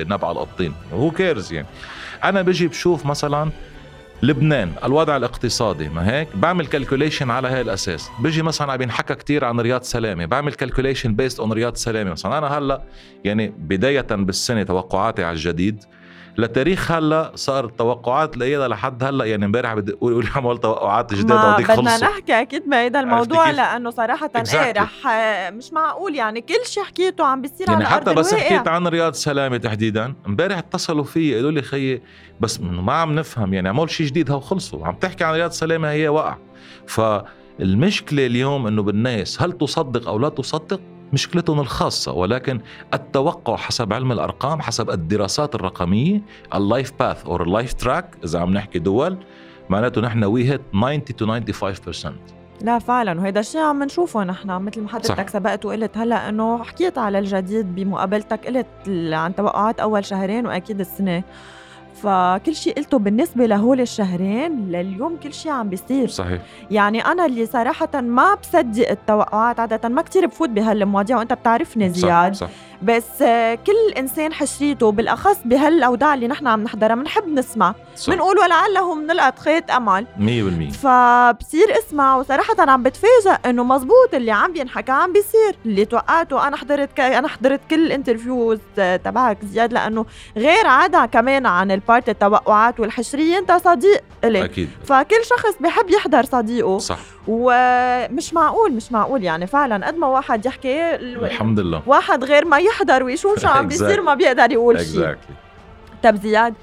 بنبع 0.03 0.31
القطين. 0.31 0.73
هو 0.93 1.11
كيرز 1.11 1.53
يعني؟ 1.53 1.67
أنا 2.23 2.41
بجي 2.41 2.67
بشوف 2.67 3.05
مثلا 3.05 3.49
لبنان 4.23 4.71
الوضع 4.83 5.17
الاقتصادي 5.17 5.89
ما 5.89 6.11
هيك؟ 6.11 6.27
بعمل 6.35 6.67
كالكوليشن 6.67 7.29
على 7.29 7.47
هاي 7.47 7.61
الأساس. 7.61 8.09
بيجي 8.19 8.41
مثلا 8.41 8.71
عم 8.71 8.77
بينحكى 8.77 9.15
كتير 9.15 9.45
عن 9.45 9.59
رياض 9.59 9.81
سلامة. 9.81 10.25
بعمل 10.25 10.53
كالكوليشن 10.53 11.15
بيست 11.15 11.39
اون 11.39 11.53
رياض 11.53 11.75
سلامة. 11.75 12.11
مثلا 12.11 12.37
أنا 12.37 12.47
هلأ 12.47 12.81
يعني 13.23 13.53
بداية 13.57 14.07
بالسنة 14.11 14.63
توقعاتي 14.63 15.23
على 15.23 15.33
الجديد 15.33 15.83
لتاريخ 16.37 16.91
هلا 16.91 17.31
صار 17.35 17.65
التوقعات 17.65 18.37
لقيها 18.37 18.67
لحد 18.67 19.03
هلا 19.03 19.25
يعني 19.25 19.45
امبارح 19.45 19.73
بدي 19.73 19.93
أقول 19.93 20.27
عمل 20.35 20.57
توقعات 20.57 21.13
جديدة 21.13 21.35
ما 21.35 21.55
بدك 21.57 21.71
بدنا 21.71 21.75
خلصوا 21.91 22.07
نحكي 22.07 22.41
أكيد 22.41 22.69
بهيدا 22.69 22.99
الموضوع؟ 22.99 23.49
لأنه 23.51 23.89
صراحة 23.89 24.29
إيه 24.35 24.43
Exactly. 24.43 24.77
رح 24.77 24.91
مش 25.53 25.73
معقول 25.73 26.15
يعني 26.15 26.41
كل 26.41 26.65
شيء 26.65 26.83
حكيته 26.83 27.25
عم 27.25 27.41
بيصير 27.41 27.69
يعني 27.69 27.83
على 27.83 27.95
حتى 27.95 28.13
بس 28.13 28.33
الواقع. 28.33 28.49
حكيت 28.55 28.67
عن 28.67 28.87
رياض 28.87 29.13
سلامة 29.13 29.57
تحديدا 29.57 30.13
امبارح 30.27 30.57
اتصلوا 30.57 31.03
في 31.03 31.35
قالوا 31.35 31.51
لي 31.51 31.61
خيي 31.61 32.01
بس 32.39 32.59
ما 32.61 32.93
عم 32.93 33.15
نفهم 33.15 33.53
يعني 33.53 33.69
عمول 33.69 33.89
شيء 33.89 34.07
جديد 34.07 34.31
هو 34.31 34.39
خلصوا 34.39 34.87
عم 34.87 34.95
تحكي 34.95 35.23
عن 35.23 35.33
رياض 35.33 35.51
سلامة 35.51 35.89
هي 35.91 36.07
وقع 36.07 36.37
فالمشكلة 36.87 38.25
اليوم 38.25 38.67
إنه 38.67 38.83
بالناس 38.83 39.41
هل 39.41 39.51
تصدق 39.51 40.07
أو 40.07 40.19
لا 40.19 40.29
تصدق 40.29 40.81
مشكلتهم 41.13 41.59
الخاصة 41.59 42.11
ولكن 42.11 42.61
التوقع 42.93 43.55
حسب 43.55 43.93
علم 43.93 44.11
الأرقام 44.11 44.61
حسب 44.61 44.89
الدراسات 44.89 45.55
الرقمية 45.55 46.21
ال 46.55 46.63
life 46.63 46.93
path 46.99 47.25
أو 47.25 47.35
ال 47.35 47.43
life 47.43 47.73
track 47.73 48.17
إذا 48.23 48.39
عم 48.39 48.53
نحكي 48.53 48.79
دول 48.79 49.17
معناته 49.69 50.01
نحن 50.01 50.23
we 50.23 50.49
hit 50.49 50.61
90 51.13 51.41
to 51.45 51.53
95% 52.03 52.41
لا 52.61 52.79
فعلا. 52.79 53.19
وهيدا 53.19 53.39
الشيء 53.39 53.61
عم 53.61 53.83
نشوفه 53.83 54.23
نحن 54.23 54.49
مثل 54.49 54.81
ما 54.81 54.89
حضرتك 54.89 55.29
سبقت 55.29 55.65
وقلت. 55.65 55.97
هلأ 55.97 56.29
إنه 56.29 56.63
حكيت 56.63 56.97
على 56.97 57.19
الجديد 57.19 57.75
بمقابلتك 57.75 58.47
قلت 58.47 58.67
عن 59.13 59.35
توقعات 59.35 59.79
أول 59.79 60.05
شهرين 60.05 60.47
وأكيد 60.47 60.79
السنة. 60.79 61.23
فكل 62.03 62.55
شيء 62.55 62.73
قلته 62.73 62.99
بالنسبة 62.99 63.45
لهول 63.45 63.81
الشهرين 63.81 64.71
لليوم 64.71 65.17
كل 65.23 65.33
شيء 65.33 65.51
عم 65.51 65.69
بيصير. 65.69 66.07
صحيح. 66.07 66.41
يعني 66.71 67.05
أنا 67.05 67.25
اللي 67.25 67.45
صراحة 67.45 68.01
ما 68.01 68.35
بصدق 68.35 68.89
التوقعات 68.89 69.59
عادة 69.59 69.89
ما 69.89 70.01
كتير 70.01 70.25
بفوت 70.25 70.49
بهالمواضيع 70.49 71.17
وأنت 71.17 71.33
بتعرفني 71.33 71.89
زياد. 71.89 72.33
صح, 72.35 72.47
صح. 72.47 72.53
بس 72.83 73.17
كل 73.67 73.93
إنسان 73.97 74.33
حشريته 74.33 74.91
بالأخص 74.91 75.37
بهالأوضاع 75.45 76.13
اللي 76.13 76.27
نحن 76.27 76.47
عم 76.47 76.63
نحضرها 76.63 76.95
بنحب 76.95 77.27
نسمع. 77.27 77.75
بنقول 78.07 78.37
ولعله 78.39 78.95
بنلقط 78.95 79.39
خيط 79.39 79.71
أمل. 79.71 80.05
100% 80.17 80.71
فبصير 80.73 81.79
أسمع 81.79 82.15
وصراحة 82.15 82.55
عم 82.59 82.83
بتفاجئ 82.83 83.49
إنه 83.49 83.63
مزبوط 83.63 84.13
اللي 84.13 84.31
عم 84.31 84.53
بينحكى 84.53 84.91
عم 84.91 85.13
بيصير. 85.13 85.55
اللي 85.65 85.85
توقعته 85.85 86.47
أنا 86.47 86.57
حضرت 86.57 86.93
ك... 86.93 86.99
أنا 86.99 87.27
حضرت 87.27 87.61
كل 87.69 87.85
ال 87.85 87.92
interviews 87.92 88.59
تبعك 88.75 89.37
زياد 89.45 89.73
لأنه 89.73 90.05
غير 90.37 90.67
عدا 90.67 91.05
كمان 91.05 91.45
عن 91.45 91.71
ال 91.71 91.79
part 91.79 92.09
التوقعات 92.09 92.79
والحشرية 92.79 93.37
أنت 93.37 93.51
صديق 93.51 94.01
إلي. 94.23 94.45
أكيد. 94.45 94.69
فكل 94.85 95.25
شخص 95.25 95.53
بحب 95.59 95.89
يحضر 95.89 96.23
صديقه. 96.23 96.77
صح. 96.77 96.99
ومش 97.27 98.33
معقول 98.33 98.71
مش 98.73 98.91
معقول 98.91 99.23
يعني 99.23 99.47
فعلا 99.47 99.87
قد 99.87 99.95
ما 99.95 100.07
واحد 100.07 100.45
يحكي 100.45 100.95
ال- 100.95 101.23
الحمد 101.25 101.59
لله 101.59 101.81
واحد 101.85 102.23
غير 102.23 102.45
ما 102.45 102.57
يحضر 102.57 103.03
ويشوف 103.03 103.39
شو 103.39 103.47
عم 103.47 103.67
بيصير. 103.67 104.01
ما 104.01 104.13
بيقدر 104.13 104.51
يقول 104.51 104.75
شيء. 104.79 104.99
طب 106.03 106.15
زياد 106.15 106.53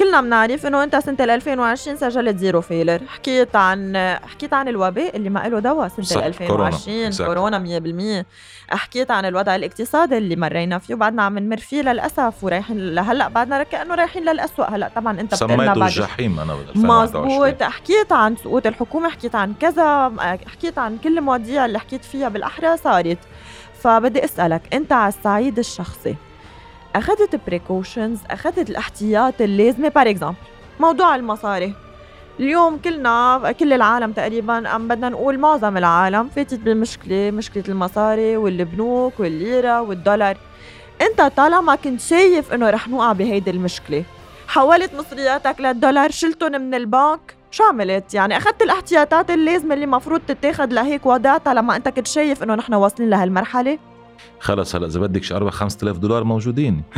كلنا 0.00 0.20
بنعرف 0.20 0.66
إنه 0.66 0.82
أنت 0.82 0.96
سنة 0.96 1.16
2020 1.20 1.96
سجلت 1.96 2.36
zero 2.38 2.60
failure 2.60 3.00
حكيت 3.08 3.56
عن 3.56 3.96
حكيت 4.26 4.52
عن 4.52 4.68
الوباء 4.68 5.16
اللي 5.16 5.30
ما 5.30 5.48
له 5.48 5.58
دواء 5.58 5.88
سنة 5.88 6.04
صح، 6.04 6.24
2020 6.24 7.12
كورونا. 7.12 7.58
كورونا 7.58 8.22
100% 8.22 8.26
حكيت 8.70 9.10
عن 9.10 9.24
الوضع 9.24 9.54
الاقتصادي 9.56 10.18
اللي 10.18 10.36
مرينا 10.36 10.78
فيه 10.78 10.94
وبعدنا 10.94 11.22
عم 11.22 11.38
نمر 11.38 11.56
فيه 11.56 11.82
للأسف 11.82 12.44
ورايحين 12.44 12.94
لهلأ. 12.94 13.28
بعدنا 13.28 13.62
كانه 13.62 13.94
رايحين 13.94 14.24
للاسوء 14.24 14.70
هلأ 14.70 14.90
طبعا 14.96 15.20
أنت 15.20 15.34
سميته 15.34 15.56
بعد 15.66 15.82
الجحيم 15.82 16.40
أنا 16.40 16.54
بال 16.54 16.68
2021 16.68 17.24
مزبوط 17.26 17.62
حكيت 17.62 18.12
عن 18.12 18.36
سقوط 18.36 18.66
الحكومة 18.66 19.08
حكيت 19.08 19.34
عن 19.34 19.54
كذا 19.54 20.12
حكيت 20.46 20.78
عن 20.78 20.98
كل 20.98 21.18
المواضيع 21.18 21.64
اللي 21.64 21.78
حكيت 21.78 22.04
فيها 22.04 22.28
بالأحرى 22.28 22.76
صارت. 22.76 23.18
فبدي 23.80 24.24
أسألك 24.24 24.74
أنت 24.74 24.92
على 24.92 25.14
الصعيد 25.14 25.58
الشخصي 25.58 26.16
أخذت 26.96 27.40
precautions 27.46 28.18
أخذت 28.30 28.70
الاحتياط 28.70 29.40
اللازمة 29.40 29.88
par 29.88 30.10
exemple 30.10 30.36
موضوع 30.80 31.14
المصاري 31.14 31.74
اليوم 32.40 32.78
كلنا 32.78 33.54
كل 33.60 33.72
العالم 33.72 34.12
تقريبا 34.12 34.68
عم 34.68 34.88
بدنا 34.88 35.08
نقول 35.08 35.38
معظم 35.38 35.76
العالم 35.76 36.28
فاتت 36.28 36.58
بمشكلة 36.60 37.30
مشكلة 37.30 37.64
المصاري 37.68 38.36
والبنوك 38.36 39.20
والليرة 39.20 39.80
والدولار 39.82 40.36
أنت 41.02 41.22
طالما 41.36 41.74
كنت 41.74 42.00
شايف 42.00 42.52
إنه 42.52 42.70
رح 42.70 42.88
نوقع 42.88 43.12
بهيدي 43.12 43.50
المشكلة 43.50 44.04
حولت 44.48 44.94
مصرياتك 44.94 45.60
للدولار 45.60 46.10
شلتهم 46.10 46.60
من 46.60 46.74
البنك 46.74 47.34
شو 47.50 47.64
عملت؟ 47.64 48.14
يعني 48.14 48.36
أخذت 48.36 48.62
الاحتياطات 48.62 49.30
اللازمة 49.30 49.74
اللي 49.74 49.84
المفروض 49.84 50.20
تتاخد 50.20 50.72
لهيك 50.72 51.06
وضعتها 51.06 51.54
لما 51.54 51.76
أنت 51.76 51.88
كنت 51.88 52.06
شايف 52.06 52.42
إنه 52.42 52.54
نحن 52.54 52.74
واصلين 52.74 53.10
لهالمرحلة؟ 53.10 53.78
خلص 54.40 54.74
هلا 54.76 54.86
إذا 54.86 55.00
بدك 55.00 55.22
شي 55.22 55.34
4 55.36 55.50
5000 55.50 55.98
دولار 55.98 56.24
موجودين. 56.24 56.82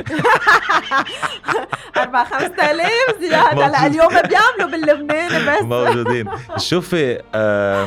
4 1.96 2.24
5000 2.24 2.90
زيادة 3.20 3.66
هلا 3.66 3.86
اليوم 3.86 4.08
بيعملوا 4.08 4.70
باللبناني 4.70 5.46
بس. 5.56 5.62
موجودين. 5.76 6.28
شوفي 6.56 7.22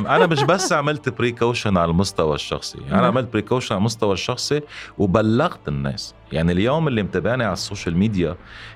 أنا 0.07 0.25
مش 0.25 0.43
بس 0.43 0.73
عملت 0.73 1.09
precaution 1.09 1.77
على 1.77 1.91
المستوى 1.91 2.35
الشخصي. 2.35 2.77
أنا. 2.91 3.07
عملت 3.07 3.33
precaution 3.33 3.75
على 3.75 3.79
المستوى 3.79 4.13
الشخصي 4.13 4.61
وبلغت 4.97 5.67
الناس. 5.67 6.13
يعني 6.31 6.51
اليوم 6.51 6.87
اللي 6.87 7.03
متابعني 7.03 7.43
على 7.43 7.53
ال 7.53 7.60
social 7.60 7.97
media 7.97 8.35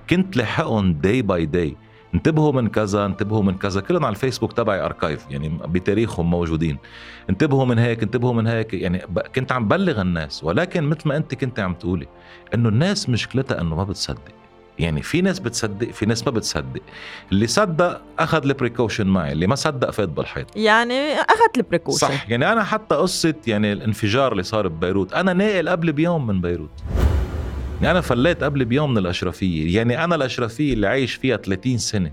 كنت 0.10 0.38
لحقهم 0.38 0.94
day 0.93 1.22
by 1.22 1.46
day 1.46 1.75
انتبهوا 2.13 2.51
من 2.51 2.68
كذا 2.68 3.06
انتبهوا 3.06 3.44
من 3.44 3.58
كذا. 3.58 3.82
كلهم 3.82 4.06
على 4.06 4.13
الفيسبوك 4.13 4.54
تبعي 4.54 4.86
archive 4.86 5.25
يعني 5.30 5.60
بتاريخهم 5.66 6.30
موجودين. 6.30 6.78
انتبهوا 7.30 7.66
من 7.66 7.80
هيك 7.80 8.04
انتبهوا 8.04 8.34
من 8.34 8.48
هيك. 8.48 8.74
يعني 8.74 9.01
كنت 9.36 9.51
عم 9.51 9.68
بلغ 9.68 10.01
الناس 10.01 10.44
ولكن 10.44 10.84
مثل 10.84 11.08
ما 11.08 11.18
انت 11.18 11.36
كنت 11.36 11.60
عم 11.60 11.74
تقولي 11.74 12.08
إنه 12.54 12.70
الناس 12.70 13.10
مشكلتها 13.10 13.62
إنه 13.62 13.75
ما 13.75 13.84
بتصدق. 13.84 14.22
يعني 14.80 15.01
في 15.01 15.22
ناس 15.22 15.39
بتصدق 15.39 15.92
في 15.92 16.06
ناس 16.06 16.25
ما 16.28 16.32
بتصدق. 16.32 16.82
اللي 17.32 17.48
صدق 17.48 18.01
أخذ 18.20 18.44
ال 18.46 18.51
precaution 18.51 19.08
معي 19.08 19.32
اللي 19.32 19.48
ما 19.48 19.56
صدق 19.56 19.92
فات 19.92 20.10
بالحيط. 20.10 20.58
يعني 20.58 21.13
اخذت 21.13 21.58
ال 21.58 21.61
precaution 21.61 21.98
صح. 21.98 22.30
يعني 22.30 22.51
أنا 22.51 22.63
حتى 22.63 22.96
قصة 22.96 23.36
يعني 23.48 23.74
الانفجار 23.74 24.32
اللي 24.32 24.44
صار 24.44 24.68
ببيروت 24.68 25.13
أنا 25.13 25.34
ناقل 25.34 25.70
قبل 25.70 25.92
بيوم 25.92 26.28
من 26.28 26.42
بيروت. 26.42 26.70
يعني 27.81 27.91
أنا 27.91 28.01
فليت 28.01 28.43
قبل 28.43 28.65
بيوم 28.65 28.91
من 28.91 28.98
الأشرفية 28.98 29.75
يعني 29.75 30.03
أنا 30.03 30.15
الأشرفية 30.15 30.74
اللي 30.74 30.88
عايش 30.88 31.13
فيها 31.13 31.38
30 31.38 31.77
سنة. 31.77 32.12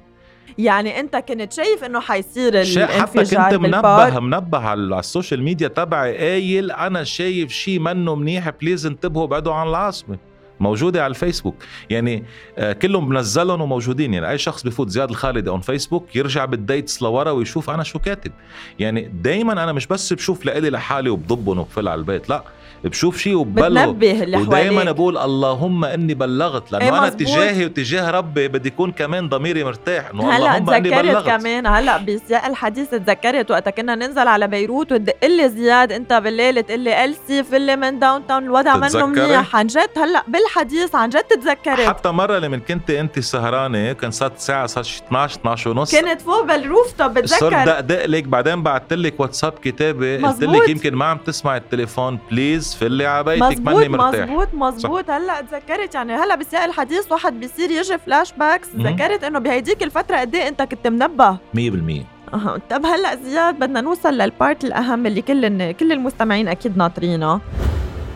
يعني 0.58 1.00
أنت 1.00 1.16
كنت 1.16 1.52
شايف 1.52 1.85
إنه 1.85 2.00
حيصير 2.00 2.64
حتى 2.87 3.25
كنت 3.25 3.54
منبه 3.54 4.20
منبه 4.20 4.58
على 4.58 4.99
ال 4.99 5.05
social 5.05 5.42
media 5.42 5.68
تبعي 5.68 6.16
قايل 6.16 6.70
أنا 6.70 7.04
شايف 7.04 7.50
شيء 7.50 7.78
منه 7.78 8.14
منيح 8.14 8.50
please 8.50 8.87
انتبهوا 8.87 9.25
ابعدوا 9.25 9.54
عن 9.54 9.68
العاصمة. 9.68 10.18
موجودة 10.61 11.04
على 11.04 11.11
الفيسبوك. 11.11 11.54
يعني 11.90 12.25
آه 12.58 12.73
كلهم 12.73 13.08
بنزلهم 13.08 13.61
وموجودين. 13.61 14.14
يعني 14.14 14.30
أي 14.30 14.38
شخص 14.38 14.62
بفوت 14.62 14.88
زياد 14.88 15.11
الخالدي 15.11 15.50
on 15.50 15.61
فيسبوك 15.61 16.16
يرجع 16.16 16.44
بال 16.45 16.61
dates 16.61 17.02
لورا 17.02 17.30
ويشوف 17.30 17.70
أنا 17.70 17.82
شو 17.82 17.99
كاتب. 17.99 18.32
يعني 18.78 19.11
دائما 19.23 19.52
أنا 19.52 19.73
مش 19.73 19.87
بس 19.87 20.12
بشوف 20.12 20.46
لإلي 20.46 20.70
لحالي 20.70 21.11
وبضبهم 21.11 21.58
وبفل 21.58 21.88
على 21.88 21.99
البيت 21.99 22.28
لا. 22.28 22.44
بشوف 22.88 23.19
شيء 23.19 23.35
وببلغ 23.35 23.90
بتنبه 23.90 24.23
اللي 24.23 24.37
ودائما 24.37 24.93
بقول 24.93 25.19
اللهم 25.19 25.85
إني 25.85 26.14
بلغت 26.14 26.73
لأنه 26.73 26.85
إيه 26.85 26.90
أنا 26.90 27.00
مزبوط. 27.00 27.21
تجاهي 27.21 27.64
وتجاه 27.64 28.11
ربي 28.11 28.49
بدي 28.49 28.69
يكون 28.69 28.93
كمان 28.93 29.28
ضميري 29.28 29.64
مرتاح. 29.64 30.11
إنه 30.11 30.31
هلأ 30.31 30.37
اللهم 30.37 30.71
إني 30.71 30.90
تذكرت 30.90 31.26
كمان 31.26 31.66
هلأ 31.66 31.97
بسياق 31.97 32.45
الحديث 32.47 32.90
تذكرت 32.90 33.50
وقتها 33.50 33.71
كنا 33.71 33.95
ننزل 33.95 34.28
على 34.28 34.49
بيروت 34.49 34.93
وتدق 34.93 35.25
لي 35.25 35.49
زياد 35.49 35.93
أنت 35.93 36.12
بالليل 36.12 36.62
تقول 36.62 36.81
لي 36.81 37.05
السي 37.05 37.43
فلي 37.45 37.76
من 37.76 37.99
downtown 37.99 38.45
الوضع 38.45 38.76
منه؟ 38.76 39.07
منيح. 39.07 39.57
عن 39.57 39.66
جد 39.66 39.90
هلأ 39.97 40.23
بالحديث 40.28 40.95
عن 40.95 41.09
جد 41.09 41.23
تتذكرت. 41.23 41.81
حتى 41.81 42.09
مرة 42.09 42.38
لما 42.38 42.57
كنت 42.57 42.90
أنت 42.90 43.19
سهرانة 43.19 43.93
كان 43.93 44.11
صارت 44.11 44.37
الساعة 44.37 44.66
صارت 44.66 44.87
شي 44.87 45.02
12 45.07 45.37
12 45.40 45.71
ونص. 45.71 45.97
كنت 45.97 46.21
فوق 46.21 46.45
بال 46.45 46.92
rooftop 46.92 47.26
صرت 47.26 47.45
بتذكر 47.45 47.64
دقدق 47.64 48.07
لك 48.07 48.25
بعدين 48.25 48.62
بعت 48.62 48.93
لك 48.93 49.21
واتساب 49.21 49.52
كتابة 49.52 50.16
قلت. 50.28 50.43
لك 50.43 50.69
يمكن 50.69 50.95
ما 50.95 51.05
عم 51.05 51.19
تسمع 51.19 51.57
التليفون 51.57 52.19
please 52.30 52.75
فلي 52.76 53.06
على 53.06 53.25
بيتك 53.25 53.42
مزبوط 53.42 53.75
ماني 53.75 53.88
مرتاح. 53.88 54.28
مزبوط 54.28 54.49
مزبوط 54.54 55.11
هلأ 55.11 55.40
تذكرت 55.40 55.95
يعني 55.95 56.14
هلأ 56.14 56.35
بسياق 56.35 56.62
الحديث 56.62 57.12
واحد 57.12 57.40
بيصير 57.40 57.71
يجي 57.71 57.99
flashbacks. 57.99 58.68
تذكرت 58.73 59.25
إنه 59.25 59.38
بهيديك 59.38 59.83
الفترة 59.83 60.16
قد 60.16 60.35
إيه 60.35 60.49
أنت 60.49 60.62
كنت 60.62 60.87
منبه. 60.87 61.37
100% 61.54 62.04
أها. 62.35 62.59
طب 62.71 62.87
هلأ 62.87 63.16
زياد 63.16 63.54
بدنا 63.54 63.80
نوصل 63.80 64.14
لل 64.14 64.31
part 64.31 64.64
الأهم 64.64 65.06
اللي 65.06 65.23
كل 65.23 65.73
كل 65.73 65.92
المستمعين 65.92 66.49
أكيد 66.49 66.76
ناطرينه. 66.76 67.40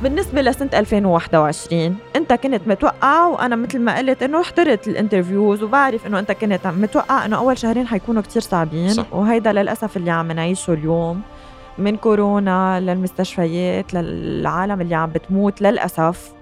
بالنسبة 0.02 0.42
لسنة 0.42 0.70
2021 0.74 1.96
أنت 2.16 2.32
كنت 2.32 2.68
متوقع 2.68 3.26
وأنا 3.26 3.56
مثل 3.56 3.80
ما 3.80 3.98
قلت 3.98 4.22
إنه 4.22 4.42
حضرت 4.42 4.88
ال 4.88 4.95
interviews 4.95 5.62
وبعرف 5.62 6.06
إنه 6.06 6.18
أنت 6.18 6.32
كنت 6.32 6.66
متوقع 6.66 7.24
إنه 7.24 7.36
أول 7.36 7.58
شهرين 7.58 7.86
حيكونوا 7.86 8.22
كتير 8.22 8.42
صعبين. 8.42 8.88
صح. 8.88 9.04
وهيدا 9.12 9.52
للأسف 9.52 9.96
اللي 9.96 10.10
عم 10.10 10.32
نعيشه 10.32 10.72
اليوم. 10.72 11.22
من 11.78 11.96
كورونا 11.96 12.80
للمستشفيات 12.80 13.94
للعالم 13.94 14.80
اللي 14.80 14.94
عم 14.94 15.10
بتموت 15.10 15.62
للأسف. 15.62 16.32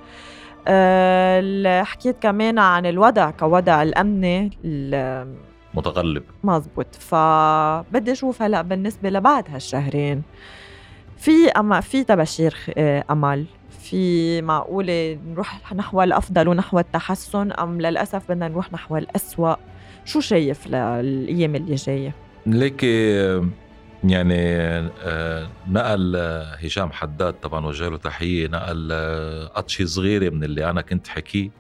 أه 0.69 1.41
ال- 1.43 1.87
حكيت 1.87 2.17
كمان 2.21 2.59
عن 2.59 2.87
الوضع 2.87 3.31
كوضع 3.31 3.83
الأمني 3.83 4.51
ال- 4.65 5.35
متغلب. 5.75 6.23
مزبوط. 6.45 6.95
فبدي 6.95 8.13
أشوف 8.13 8.43
هلأ 8.43 8.63
بالنسبة 8.63 9.11
لبعد 9.11 9.45
هالشهرين. 9.51 10.23
في 11.17 11.49
أما 11.57 11.81
في 11.81 12.05
تبشير 12.05 12.57
آه، 12.79 13.05
أمل. 13.11 13.45
في 13.83 14.43
معقولة 14.43 15.19
نروح 15.29 15.73
نحو 15.75 16.03
الأفضل 16.03 16.49
ونحو 16.49 16.79
التحسن 16.79 17.53
أم 17.53 17.81
للأسف 17.81 18.23
بدنا 18.29 18.49
نروح 18.49 18.73
نحو 18.73 18.97
الأسوأ؟ 18.97 19.55
شو 20.05 20.21
شايف 20.21 20.67
للأيام 20.67 21.55
اللي 21.55 21.75
جاية؟ 21.75 22.13
ليك 22.47 22.85
يعني 24.05 24.37
آه، 25.03 25.49
نقل 25.69 26.17
هشام 26.65 26.93
حداد 26.93 27.33
طبعا 27.33 27.67
وجه 27.67 27.89
له 27.89 27.97
تحية 27.97 28.49
نقل 28.49 28.93
قطشة 29.55 29.85
صغيرة 29.85 30.31
من 30.31 30.45
اللي 30.45 30.71
أنا 30.71 30.83
كنت 30.83 31.09
حكيه 31.09 31.51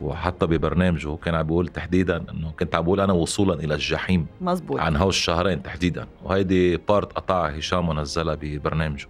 وحتى 0.00 0.46
ببرنامجه. 0.46 1.16
كان 1.16 1.34
عم 1.34 1.42
بيقول 1.46 1.68
تحديدا 1.68 2.16
إنه 2.30 2.52
كنت 2.58 2.74
عم 2.74 2.84
بقول 2.84 3.00
أنا 3.00 3.12
وصولا 3.12 3.54
إلى 3.54 3.74
الجحيم 3.74 4.26
مزبوط 4.40 4.80
عن 4.80 4.96
هول 4.96 5.08
الشهرين 5.08 5.62
تحديدا. 5.62 6.06
وهيدي 6.22 6.76
بارت 6.76 7.12
قطعها 7.12 7.58
هشام 7.58 7.88
ونزلها 7.88 8.34
ببرنامجه. 8.34 9.08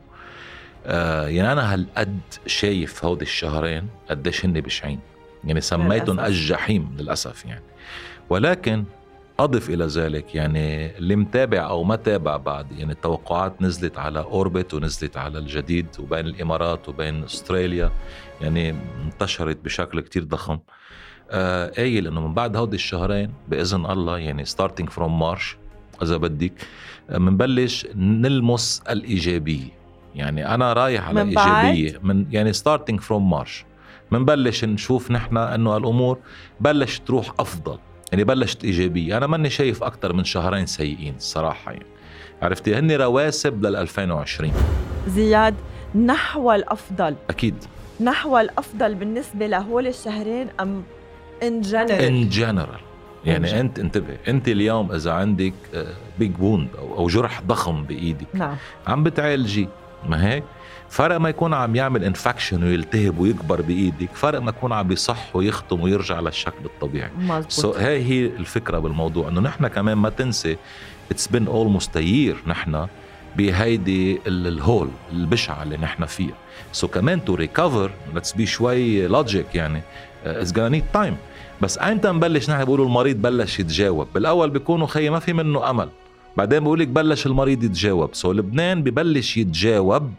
آه 0.87 1.29
يعني 1.29 1.53
أنا 1.53 1.75
هالقد 1.75 2.21
شايف 2.47 3.05
هودي 3.05 3.25
الشهرين 3.25 3.89
قديش 4.11 4.45
هن 4.45 4.53
بشعين. 4.53 4.99
يعني 5.45 5.61
سميتهم 5.61 6.21
الجحيم 6.21 6.97
للأسف 6.99 7.45
يعني. 7.45 7.63
ولكن 8.31 8.85
أضف 9.41 9.71
إلى 9.71 9.85
ذلك 9.85 10.35
يعني 10.35 10.97
اللي 10.99 11.17
متابع 11.17 11.69
أو 11.69 11.85
ما 11.85 11.97
تابع 11.97 12.37
بعد 12.37 12.73
يعني 12.73 12.93
التوقعات 12.93 13.63
نزلت 13.63 13.99
على 13.99 14.21
أوربت 14.21 14.75
ونزلت 14.75 15.17
على 15.17 15.39
الجديد 15.39 15.87
وبين 15.99 16.27
الإمارات 16.27 16.89
وبين 16.89 17.25
أستراليا 17.25 17.91
يعني 18.41 18.75
انتشرت 19.05 19.65
بشكل 19.65 20.01
كتير 20.01 20.25
ضخم. 20.25 20.59
آه 21.31 21.73
قايل 21.77 22.07
إنه 22.07 22.27
من 22.27 22.35
بعد 22.35 22.57
هودي 22.57 22.77
الشهرين 22.77 23.33
بإذن 23.49 23.87
الله 23.87 24.19
يعني 24.19 24.45
starting 24.45 24.91
from 24.91 25.19
March 25.19 25.57
إذا 26.03 26.17
بدك 26.17 26.53
بنبلش 27.09 27.87
نلمس 27.95 28.83
الإيجابية. 28.91 29.81
يعني 30.15 30.55
أنا 30.55 30.73
رايح 30.73 31.09
على 31.09 31.25
من 31.25 31.39
إيجابية 31.39 32.01
من 32.03 32.27
يعني 32.31 32.53
starting 32.53 33.01
from 33.01 33.31
March 33.31 33.65
بنبلش 34.13 34.65
نشوف 34.65 35.11
نحن 35.11 35.37
إنه 35.37 35.77
الأمور 35.77 36.19
بلشت 36.61 37.07
تروح 37.07 37.33
أفضل. 37.39 37.79
يعني 38.13 38.25
بلشت 38.25 38.65
إيجابية. 38.65 39.17
أنا 39.17 39.27
ماني 39.27 39.51
شايف 39.51 39.83
أكثر 39.83 40.13
من 40.13 40.25
شهرين 40.25 40.67
سيئين 40.67 41.15
الصراحه 41.17 41.73
يعني 41.73 41.87
عرفتي؟ 42.43 42.75
هن 42.75 42.93
رواسب 42.93 43.67
لل 43.67 43.77
2020 43.77 44.53
زياد 45.09 45.55
نحو 45.95 46.53
الأفضل. 46.53 47.15
أكيد. 47.31 47.55
نحو 48.01 48.39
الأفضل 48.39 48.95
بالنسبة 48.95 49.47
لهول 49.47 49.87
الشهرين 49.87 50.47
أم 50.61 50.83
in 51.43 51.61
general 51.61 51.91
in 51.93 52.29
general 52.29 52.81
يعني 53.25 53.61
أنت 53.61 53.79
انتبه 53.79 54.17
أنت 54.29 54.49
اليوم 54.49 54.93
إذا 54.93 55.13
عندك 55.13 55.53
big 56.19 56.33
آه، 56.41 56.43
wound 56.45 56.69
أو 56.79 57.07
جرح 57.07 57.43
ضخم 57.43 57.85
بإيدك 57.85 58.27
نعم. 58.35 58.57
عم 58.87 59.03
بتعالجي. 59.05 59.69
ما 60.09 60.33
هيك 60.33 60.45
فرق 60.89 61.17
ما 61.17 61.29
يكون 61.29 61.55
عم 61.55 61.77
يعمل 61.77 62.05
infection 62.05 62.65
ويلتهب 62.65 63.19
ويكبر 63.19 63.63
بإيدك 63.63 64.11
فرق 64.15 64.39
ما 64.39 64.51
يكون 64.51 64.73
عم 64.73 64.89
بيصح 64.89 65.37
ويختم 65.37 65.81
ويرجع 65.81 66.21
للشكل 66.21 66.65
الطبيعي. 66.65 67.11
مزبوط 67.19 67.77
so 67.77 67.79
هاي 67.79 68.05
هي 68.05 68.27
الفكرة 68.27 68.79
بالموضوع 68.79 69.29
إنه 69.29 69.41
نحن 69.41 69.67
كمان 69.67 69.97
ما 69.97 70.09
تنسي 70.09 70.57
it's 71.11 71.27
been 71.29 71.47
almost 71.47 71.97
year 71.97 72.37
نحن 72.47 72.87
بهيدي 73.37 74.21
ال 74.27 74.39
hole 74.39 74.89
البشعة 75.13 75.63
اللي 75.63 75.77
نحن 75.77 76.07
فيها. 76.07 76.35
so 76.73 76.87
so 76.87 76.91
كمان 76.91 77.25
to 77.25 77.35
recover 77.35 77.91
let's 78.15 78.33
be 78.33 78.47
شوي 78.47 79.07
logic 79.07 79.55
يعني 79.55 79.83
it's 80.25 80.53
gonna 80.53 80.59
need 80.59 80.85
time 80.93 81.17
بس 81.61 81.79
ايمتى 81.79 82.09
نبلش 82.09 82.51
نحن 82.51 82.65
بيقولوا 82.65 82.87
المريض 82.87 83.23
بلش 83.23 83.61
يتجاوب. 83.61 84.09
بالأول 84.15 84.51
بيكونوا 84.51 84.87
خيي 84.87 85.11
ما 85.11 85.19
في 85.19 85.33
منه 85.33 85.71
أمل. 85.71 85.89
بعدين 86.37 86.65
بقول 86.65 86.81
لك 86.81 86.89
بلش 86.89 87.27
المريض 87.27 87.65
يتجاوب. 87.65 88.15
so 88.15 88.33
لبنان 88.33 88.83
ببلش 88.83 89.37
يتجاوب 89.37 90.11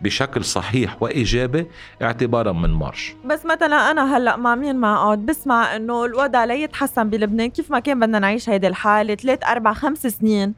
بشكل 0.00 0.44
صحيح 0.44 1.02
وإيجابي 1.02 1.66
اعتبارا 2.02 2.52
من 2.52 2.70
March. 2.70 3.14
بس 3.24 3.46
مثلا 3.46 3.90
أنا 3.90 4.16
هلأ 4.16 4.36
مع 4.36 4.54
مين 4.54 4.76
معقد 4.76 5.26
بسمع 5.26 5.76
إنه 5.76 6.04
الوضع 6.04 6.44
لا 6.44 6.54
يتحسن 6.54 7.10
بلبنان. 7.10 7.50
كيف 7.50 7.70
ما 7.70 7.78
كان 7.78 8.00
بدنا 8.00 8.18
نعيش 8.18 8.48
هيدي 8.48 8.66
الحالة؟ 8.66 9.14
ثلاث 9.14 9.44
أربع 9.44 9.72
خمس 9.72 10.06
سنين. 10.06 10.54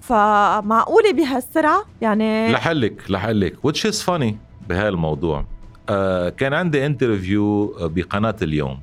فمعقولة 0.00 1.12
بهالسرعة؟ 1.12 1.84
يعني 2.00 2.52
لحلك 2.52 3.10
لحلك 3.10 3.54
which 3.66 3.90
is 3.90 4.06
funny 4.06 4.34
بهالموضوع. 4.68 5.44
آه 5.88 6.28
كان 6.28 6.54
عندي 6.54 6.86
interview 6.86 7.74
بقناة 7.80 8.36
اليوم. 8.42 8.80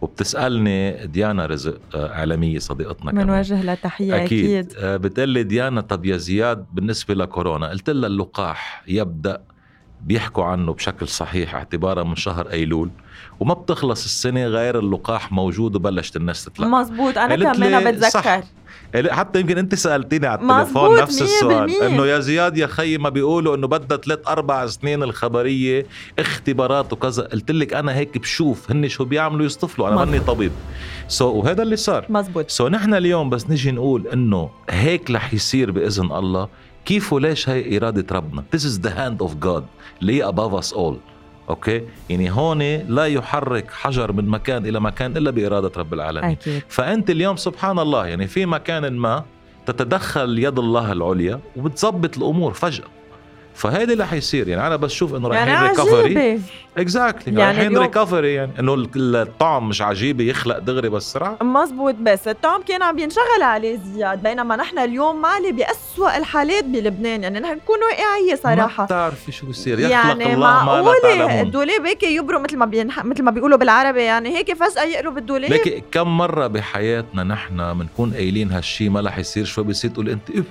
وبتسألني 0.00 1.06
ديانا 1.06 1.46
رزق 1.46 1.78
آه، 1.94 2.12
إعلامية 2.12 2.58
صديقتنا 2.58 3.12
بنوجه 3.12 3.62
لها 3.62 3.74
تحية 3.74 4.24
أكيد, 4.24 4.44
أكيد. 4.66 4.72
آه 4.78 4.96
بتقول 4.96 5.28
لي 5.28 5.42
ديانا 5.42 5.80
طب 5.80 6.04
يا 6.04 6.16
زياد 6.16 6.66
بالنسبة 6.72 7.14
لكورونا 7.14 7.68
قلت 7.68 7.90
لها 7.90 8.06
اللقاح 8.06 8.82
يبدأ 8.88 9.42
بيحكوا 10.02 10.44
عنه 10.44 10.72
بشكل 10.72 11.08
صحيح 11.08 11.54
اعتبارا 11.54 12.02
من 12.02 12.16
شهر 12.16 12.50
ايلول 12.50 12.90
وما 13.40 13.54
بتخلص 13.54 14.04
السنة 14.04 14.46
غير 14.46 14.78
اللقاح 14.78 15.32
موجود 15.32 15.76
وبلشت 15.76 16.16
الناس 16.16 16.44
تتلقى. 16.44 16.70
مزبوط 16.70 17.18
أنا 17.18 17.52
كمان 17.52 17.92
بتذكر. 17.92 18.10
صح. 18.10 18.40
حتى 19.10 19.40
يمكن 19.40 19.58
أنت 19.58 19.74
سالتيني 19.74 20.26
على 20.26 20.40
التليفون 20.42 21.00
نفس 21.00 21.22
السؤال 21.22 21.82
إنه 21.82 22.06
يا 22.06 22.18
زياد 22.18 22.56
يا 22.56 22.66
خيي 22.66 22.98
ما 22.98 23.08
بيقولوا 23.08 23.56
إنه 23.56 23.66
بدها 23.66 23.98
ثلاث 23.98 24.18
أربع 24.28 24.66
سنين 24.66 25.02
الخبرية 25.02 25.86
اختبارات 26.18 26.92
وكذا. 26.92 27.22
قلت 27.22 27.50
لك 27.50 27.74
أنا 27.74 27.94
هيك 27.94 28.18
بشوف 28.18 28.70
هن 28.70 28.88
شو 28.88 29.04
بيعملوا 29.04 29.46
يصطفلوا 29.46 29.88
أنا 29.88 29.96
ماني 29.96 30.20
طبيب. 30.20 30.52
so 31.08 31.32
so, 31.32 31.34
وهذا 31.34 31.62
اللي 31.62 31.76
صار. 31.76 32.06
مزبوط. 32.08 32.50
so 32.50 32.68
so, 32.68 32.70
نحن 32.70 32.94
اليوم 32.94 33.30
بس 33.30 33.50
نجي 33.50 33.72
نقول 33.72 34.08
إنه 34.08 34.50
هيك 34.70 35.10
رح 35.10 35.34
يصير 35.34 35.70
بإذن 35.70 36.12
الله. 36.12 36.48
كيف 36.84 37.12
وليش 37.12 37.48
هي 37.48 37.76
إرادة 37.76 38.16
ربنا؟ 38.16 38.44
This 38.56 38.60
is 38.60 38.86
the 38.86 38.90
hand 38.90 39.26
of 39.26 39.30
God. 39.44 39.62
اللي 40.00 40.22
هي 40.22 40.32
above 40.32 40.62
us 40.62 40.76
all 40.76 40.94
okay 41.50 41.82
يعني 42.10 42.30
هون 42.30 42.62
لا 42.88 43.06
يحرك 43.06 43.70
حجر 43.70 44.12
من 44.12 44.28
مكان 44.28 44.66
إلى 44.66 44.80
مكان 44.80 45.16
إلا 45.16 45.30
بإرادة 45.30 45.72
رب 45.76 45.94
العالمين. 45.94 46.30
أكيد. 46.30 46.62
فأنت 46.68 47.10
اليوم 47.10 47.36
سبحان 47.36 47.78
الله 47.78 48.06
يعني 48.06 48.26
في 48.26 48.46
مكان 48.46 48.92
ما 48.96 49.24
تتدخل 49.66 50.38
يد 50.38 50.58
الله 50.58 50.92
العليا 50.92 51.40
وبتظبط 51.56 52.16
الأمور 52.16 52.52
فجأة. 52.52 52.84
فهيدي 53.54 53.92
اللي 53.92 54.06
حيصير. 54.06 54.48
يعني 54.48 54.66
أنا 54.66 54.76
بس 54.76 54.90
شوف 54.90 55.14
إنه 55.14 55.28
رايحين 55.28 55.48
يعني 55.48 55.68
recovery 55.68 56.40
exactly 56.78 57.40
يعني 57.40 57.58
رايحين 57.58 57.78
recovery 57.78 58.34
يعني 58.34 58.52
إنه 58.58 58.86
الطعم 58.96 59.68
مش 59.68 59.82
عجيبة 59.82 60.24
يخلق 60.24 60.58
دغري 60.58 60.88
بسرعة 60.88 61.38
مزبوط 61.42 61.94
بس. 61.94 62.28
الطعم 62.28 62.62
كان 62.62 62.82
عم 62.82 62.98
ينشغل 62.98 63.42
عليه 63.42 63.78
زياد 63.94 64.22
بينما 64.22 64.56
نحن 64.56 64.78
اليوم 64.78 65.22
مالي 65.22 65.52
بأسوأ 65.52 66.16
الحالات 66.18 66.64
بلبنان. 66.64 67.22
يعني 67.22 67.40
نحن 67.40 67.54
نكون 67.54 67.78
واقعية 67.82 68.34
صراحة. 68.34 68.82
ما 68.82 68.86
بتعرفي 68.86 69.32
شو 69.32 69.46
بصير. 69.46 69.78
يخلق 69.78 69.92
يعني 69.92 70.34
الله 70.34 70.64
ما 70.64 70.90
لا 70.90 70.94
تعلمون. 71.02 71.46
الدولاب 71.46 71.86
هيك 71.86 72.02
يبرم 72.02 72.38
مثل 72.38 72.56
ما 72.56 72.66
بينح... 72.66 73.04
مثل 73.04 73.22
ما 73.22 73.30
بيقولوا 73.30 73.58
بالعربي. 73.58 74.02
يعني 74.02 74.36
هيك 74.36 74.52
فجأة 74.54 74.84
يقروا 74.84 75.12
بالدولاب 75.12 75.52
لكن 75.52 75.82
كم 75.92 76.18
مرة 76.18 76.46
بحياتنا 76.46 77.24
نحن 77.24 77.78
بنكون 77.78 78.12
قايلين 78.14 78.52
هالشيء 78.52 78.90
ما 78.90 79.00
رح 79.00 79.18
يصير؟ 79.18 79.44
شو 79.44 79.62
بصير 79.62 79.90
تقول 79.90 80.08
أنت 80.08 80.30
إيه؟ 80.30 80.42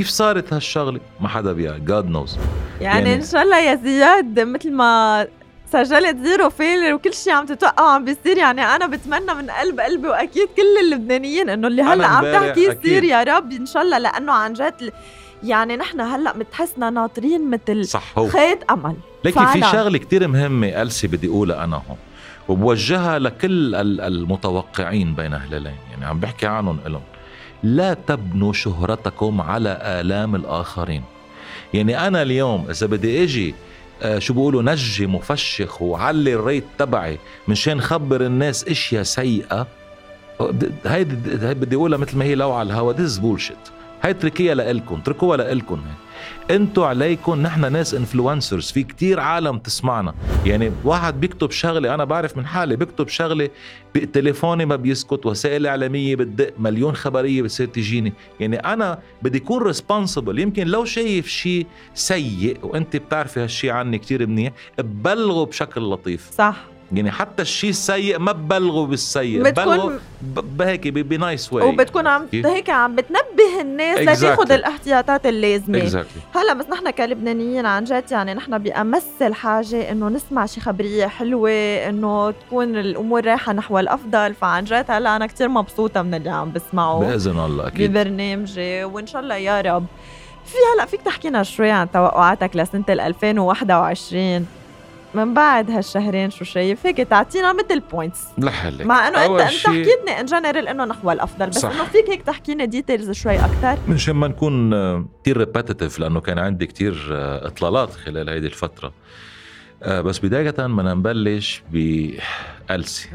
كيف 0.00 0.08
صارت 0.08 0.52
هالشغلة؟ 0.52 1.00
ما 1.20 1.28
حدا 1.28 1.52
بيعرف 1.52 1.80
God 1.80 2.06
knows 2.06 2.38
يعني, 2.80 2.98
يعني 3.08 3.14
إن 3.14 3.26
شاء 3.26 3.42
الله 3.42 3.58
يا 3.58 3.74
زياد 3.74 4.40
مثل 4.40 4.72
ما 4.72 5.26
سجلت 5.72 6.16
zero 6.16 6.50
failure 6.50 6.94
وكل 6.94 7.14
شيء 7.14 7.32
عم 7.32 7.46
تتوقع 7.46 7.84
وعم 7.84 8.04
بيصير 8.04 8.36
يعني 8.36 8.62
أنا 8.62 8.86
بتمنى 8.86 9.34
من 9.34 9.50
قلب 9.50 9.80
قلبي 9.80 10.08
وأكيد 10.08 10.48
كل 10.56 10.86
اللبنانيين 10.86 11.50
إنه 11.50 11.68
اللي 11.68 11.82
هلأ 11.82 12.06
عم 12.06 12.24
تحكي 12.32 12.60
يصير 12.60 13.04
يا 13.04 13.22
رب 13.22 13.52
إن 13.52 13.66
شاء 13.66 13.82
الله 13.82 13.98
لأنه 13.98 14.32
عن 14.32 14.52
جد 14.52 14.92
يعني 15.42 15.76
نحن 15.76 16.00
هلأ 16.00 16.36
متحسنا 16.36 16.90
ناطرين 16.90 17.50
مثل 17.50 17.84
صح 17.84 18.18
هو. 18.18 18.28
خيط 18.28 18.70
أمل. 18.70 18.96
لكن 19.24 19.46
في 19.46 19.60
شغلة 19.60 19.98
كتير 19.98 20.28
مهمة 20.28 20.82
ألسي 20.82 21.06
بدي 21.06 21.28
أقولها 21.28 21.64
أنا 21.64 21.76
هون 21.76 21.96
وبوجهها 22.48 23.18
لكل 23.18 23.74
المتوقعين 24.00 25.14
بين 25.14 25.34
هلالين 25.34 25.76
يعني 25.90 26.04
عم 26.04 26.20
بحكي 26.20 26.46
عنهم 26.46 26.80
لهم 26.86 27.02
لا 27.62 27.94
تبنوا 27.94 28.52
شهرتكم 28.52 29.40
على 29.40 29.78
آلام 29.82 30.34
الآخرين. 30.34 31.02
يعني 31.74 32.06
أنا 32.06 32.22
اليوم 32.22 32.66
إذا 32.70 32.86
بدي 32.86 33.24
أجي 33.24 33.54
آه 34.02 34.18
شو 34.18 34.34
بيقولوا 34.34 34.62
نجي 34.62 35.06
مفشخ 35.06 35.82
وعلي 35.82 36.34
الريت 36.34 36.64
تبعي 36.78 37.18
مشان 37.48 37.80
خبر 37.80 38.20
الناس 38.20 38.68
إشياء 38.68 39.02
سيئة 39.02 39.66
هيدي 40.86 41.14
بدي 41.54 41.76
أقولها 41.76 41.98
مثل 41.98 42.16
ما 42.18 42.24
هي 42.24 42.34
لو 42.34 42.52
على 42.52 42.66
الهوا 42.66 42.92
this 42.92 43.18
bullshit 43.18 43.56
هاي 44.02 44.10
اتركيها 44.10 44.54
لإلكم 44.54 44.94
اتركوها 44.94 45.36
لإلكم 45.36 45.74
هي 45.74 45.94
أنتوا 46.50 46.86
عليكم 46.86 47.42
نحن 47.42 47.72
ناس 47.72 47.94
influencers 47.94 48.70
في 48.70 48.82
كتير 48.82 49.20
عالم 49.20 49.58
تسمعنا. 49.58 50.14
يعني 50.46 50.72
واحد 50.84 51.20
بيكتب 51.20 51.50
شغلة 51.50 51.94
أنا 51.94 52.04
بعرف 52.04 52.36
من 52.36 52.46
حالي 52.46 52.76
بيكتب 52.76 53.08
شغلة 53.08 53.48
تليفوني 54.12 54.64
ما 54.66 54.76
بيسكت 54.76 55.26
وسائل 55.26 55.66
إعلامية 55.66 56.16
بتدق 56.16 56.52
مليون 56.58 56.96
خبرية 56.96 57.42
بتصير 57.42 57.66
تجيني. 57.66 58.12
يعني 58.40 58.56
أنا 58.56 58.98
بدي 59.22 59.38
أكون 59.38 59.62
responsible 59.62 60.38
يمكن 60.38 60.66
لو 60.66 60.84
شايف 60.84 61.28
شيء 61.28 61.66
سيء 61.94 62.58
وأنت 62.62 62.96
بتعرفي 62.96 63.40
هالشيء 63.40 63.70
عني 63.70 63.98
كتير 63.98 64.26
منيح 64.26 64.52
ببلغه 64.78 65.44
بشكل 65.44 65.80
لطيف. 65.80 66.30
صح. 66.30 66.56
يعني 66.92 67.10
حتى 67.10 67.42
الشيء 67.42 67.70
السيء 67.70 68.18
ما 68.18 68.32
ببلغوا 68.32 68.86
بالسيء. 68.86 69.42
بتكون 69.42 69.98
بهيك 70.22 70.88
بنايس 70.88 71.52
واي 71.52 71.64
وبتكون 71.64 72.06
عم 72.06 72.26
هيك 72.32 72.70
عم 72.70 72.96
بتنبه 72.96 73.60
الناس 73.60 73.98
exactly. 73.98 74.24
لتاخذ 74.24 74.52
الاحتياطات 74.52 75.26
اللازمة. 75.26 75.90
Exactly. 75.90 76.36
هلا 76.36 76.52
بس 76.52 76.66
نحن 76.70 76.90
كلبنانيين 76.90 77.66
عن 77.66 77.84
جد 77.84 78.04
يعني 78.10 78.34
نحن 78.34 78.58
بأمس 78.58 79.06
الحاجة 79.22 79.90
إنه 79.92 80.08
نسمع 80.08 80.46
شي 80.46 80.60
خبرية 80.60 81.06
حلوة 81.06 81.50
إنه 81.88 82.30
تكون 82.30 82.76
الأمور 82.76 83.24
رايحة 83.24 83.52
نحو 83.52 83.78
الأفضل. 83.78 84.34
فعن 84.34 84.64
جد 84.64 84.84
هلا 84.88 85.16
أنا 85.16 85.26
كثير 85.26 85.48
مبسوطة 85.48 86.02
من 86.02 86.14
اللي 86.14 86.30
عم 86.30 86.52
بسمعه 86.52 87.00
بإذن 87.00 87.38
الله 87.38 87.66
أكيد. 87.66 87.90
ببرنامجي. 87.90 88.84
وإن 88.84 89.06
شاء 89.06 89.22
الله 89.22 89.36
يا 89.36 89.60
رب. 89.60 89.86
في 90.44 90.56
هلا 90.74 90.86
فيك 90.86 91.02
تحكينا 91.02 91.42
شوي 91.42 91.70
عن 91.70 91.90
توقعاتك 91.90 92.56
لسنة 92.56 92.84
2021 92.88 94.46
من 95.14 95.34
بعد 95.34 95.70
هالشهرين 95.70 96.30
شو 96.30 96.44
شايف؟ 96.44 96.86
هيك 96.86 96.96
تعطينا 96.96 97.52
مثل 97.52 97.80
points 97.80 98.20
لحلك. 98.38 98.86
مع 98.86 99.08
إنه 99.08 99.24
انت 99.24 99.40
أنت 99.40 99.66
حكيتني 99.66 100.20
in 100.20 100.24
general 100.24 100.68
إنه 100.68 100.84
نحو 100.84 101.10
الأفضل 101.10 101.46
بس 101.46 101.64
إنه 101.64 101.84
فيك 101.84 102.10
هيك 102.10 102.22
تحكينا 102.22 102.64
details 102.64 103.10
شوي 103.10 103.36
أكثر 103.36 103.78
منشان 103.88 104.16
ما 104.16 104.28
نكون 104.28 104.70
كثير 105.22 105.36
repetitive 105.36 105.98
لأنه 105.98 106.20
كان 106.20 106.38
عندي 106.38 106.66
كثير 106.66 107.08
آه، 107.12 107.46
إطلالات 107.46 107.90
خلال 107.92 108.28
هيدي 108.28 108.46
الفترة. 108.46 108.92
آه، 109.82 110.00
بس 110.00 110.18
بداية 110.18 110.50
بدنا 110.50 110.94
نبلش 110.94 111.62
بألسي 111.72 113.08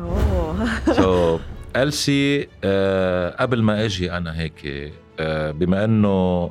so 0.92 1.40
ألسي 1.76 2.42
قبل 3.40 3.62
ما 3.62 3.86
أجي 3.86 4.12
أنا 4.12 4.40
هيك 4.40 4.66
آه، 4.66 4.92
بما 5.52 5.86
انه 5.86 6.08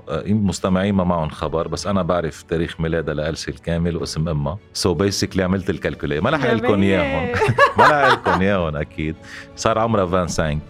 آه، 0.08 0.24
مستمعين 0.26 0.94
ما 0.94 1.04
معهم 1.04 1.28
خبر 1.28 1.68
بس 1.68 1.86
أنا 1.86 2.02
بعرف 2.02 2.42
تاريخ 2.42 2.80
ميلادها 2.80 3.14
لألسي 3.14 3.50
الكامل 3.50 3.96
واسم 3.96 4.28
أمها. 4.28 4.58
so 4.72 4.96
so 4.98 5.06
basically 5.06 5.42
عملت 5.42 5.70
ال 5.70 5.78
calcul 5.78 6.20
ما 6.20 6.30
رح 6.30 6.44
لكم 6.44 6.82
إياهم. 6.82 7.32
ما 7.78 7.88
رح 7.88 8.12
لكم 8.12 8.40
إياهم 8.40 8.76
أكيد. 8.76 9.16
صار 9.56 9.78
عمرها 9.78 10.06
25 10.06 10.60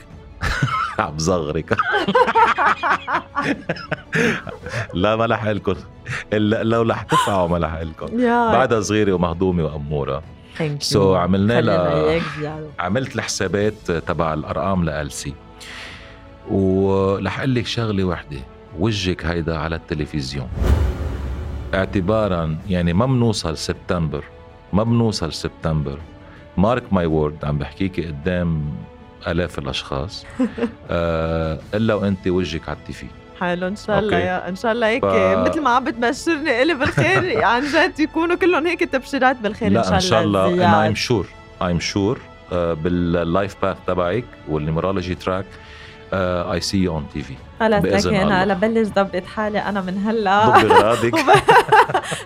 عم 0.98 1.16
بصغرك 1.16 1.76
لا 4.94 5.16
ما 5.16 5.26
لح 5.26 5.46
لكم. 5.46 5.74
لو 6.32 6.82
رح 6.82 7.02
تفعوا 7.02 7.48
ما 7.48 7.56
لح 7.58 7.74
لكم. 7.80 8.16
بعدها 8.26 8.80
صغيرة 8.80 9.12
ومهضومة 9.12 9.64
وأمورة. 9.64 10.22
سو 10.78 11.14
so 11.14 11.18
عملنا 11.18 11.60
لها 11.60 12.20
عملت 12.78 13.14
الحسابات 13.16 13.90
تبع 13.90 14.34
الأرقام 14.34 14.84
لألسي. 14.84 15.34
ورح 16.50 17.38
أقول 17.38 17.54
لك 17.54 17.66
شغلة 17.66 18.04
وحدة. 18.04 18.38
وجهك 18.78 19.26
هيدا 19.26 19.56
على 19.56 19.76
التلفزيون. 19.76 20.48
اعتبارا 21.74 22.58
يعني 22.68 22.92
ما 22.92 23.06
بنوصل 23.06 23.56
سبتمبر. 23.56 24.24
ما 24.72 24.82
بنوصل 24.84 25.32
سبتمبر. 25.32 25.98
mark 26.56 26.92
my 26.92 27.06
word 27.06 27.44
عم 27.44 27.58
بحكيكي 27.58 28.06
قدام 28.06 28.74
آلاف 29.26 29.58
الأشخاص. 29.58 30.26
آه 30.90 31.58
إلا 31.74 31.94
وأنت 31.94 32.28
وجهك 32.28 32.68
على 32.68 32.78
ال 32.78 32.88
TV 32.88 33.06
حلو 33.40 33.66
إن 33.68 33.76
شاء 33.76 33.98
الله 33.98 34.18
يا 34.18 34.48
إن 34.48 34.56
شاء 34.56 34.72
الله 34.72 34.86
هيك 34.86 35.04
ف... 35.04 35.06
مثل 35.48 35.60
ما 35.60 35.70
عم 35.70 35.84
بتبشرني 35.84 36.62
إلي 36.62 36.74
بالخير 36.74 37.44
عن 37.44 37.62
جد 37.62 38.00
يكونوا 38.00 38.36
كلهم 38.36 38.66
هيك 38.66 38.80
تبشيرات 38.80 39.36
بالخير 39.36 39.72
لا 39.72 39.94
إن 39.94 40.00
شاء 40.00 40.22
الله 40.22 40.46
ان 40.48 40.56
شاء 40.56 40.66
الله 40.66 40.84
I'm 40.84 40.94
sure 40.94 41.26
I'm 41.62 41.80
sure 41.80 42.20
بال 42.52 42.87
life 42.87 43.56
path 43.62 43.76
تبعك 43.86 44.24
وال 44.48 45.14
numerology 45.14 45.44
track 46.12 46.60
I 46.60 46.78
see 46.82 46.92
you 46.94 47.06
on 47.14 47.22
TV 47.22 47.34
خلص 47.60 47.84
لكن 48.06 48.14
أنا 48.14 48.54
بلش 48.54 48.88
ضبط 48.88 49.24
حالي 49.36 49.58
أنا 49.58 49.80
من 49.80 50.02
هلأ. 50.06 50.46
ضبط 50.46 50.70
اغراضك 50.72 51.14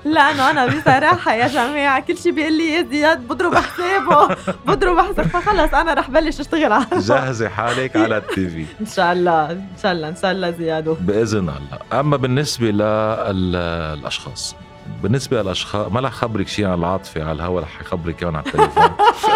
لأنه 0.05 0.51
أنا 0.51 0.67
بصراحة 0.67 1.35
يا 1.35 1.49
جماعة 1.49 2.01
كل 2.01 2.19
شيء 2.19 2.33
بيقول 2.33 2.53
لي 2.59 2.73
يا 2.73 2.83
زياد 2.91 3.29
بضرب 3.29 3.55
حسابه 3.55 4.37
بضرب 4.67 4.99
حساب 5.01 5.27
فخلص 5.27 5.75
أنا 5.75 5.95
رح 5.95 6.11
بلش 6.11 6.41
أشتغل 6.41 6.73
على 6.73 6.87
جهزي 7.09 7.49
حالك 7.49 7.97
على 7.97 8.17
التي 8.17 8.49
في 8.49 8.65
إن 8.81 8.87
شاء 8.87 9.13
الله 9.13 9.51
إن 9.51 9.67
شاء 9.83 9.93
الله 9.93 10.09
إن 10.09 10.17
شاء 10.17 10.33
الله 10.33 10.51
زياد. 10.51 10.85
بإذن 11.01 11.39
الله. 11.39 12.01
أما 12.01 12.17
بالنسبة 12.17 12.67
للأشخاص. 12.71 14.57
بالنسبة 15.03 15.43
للأشخاص 15.43 15.93
ما 15.93 16.01
رح 16.01 16.13
خبرك 16.13 16.49
شيء 16.49 16.67
عن 16.67 16.79
العاطفة 16.79 17.23
على 17.23 17.33
الهوا 17.33 17.61
رح 17.61 17.83
خبرك 17.83 18.23
اياهم 18.23 18.37
على 18.37 18.47
التليفون. 18.47 18.91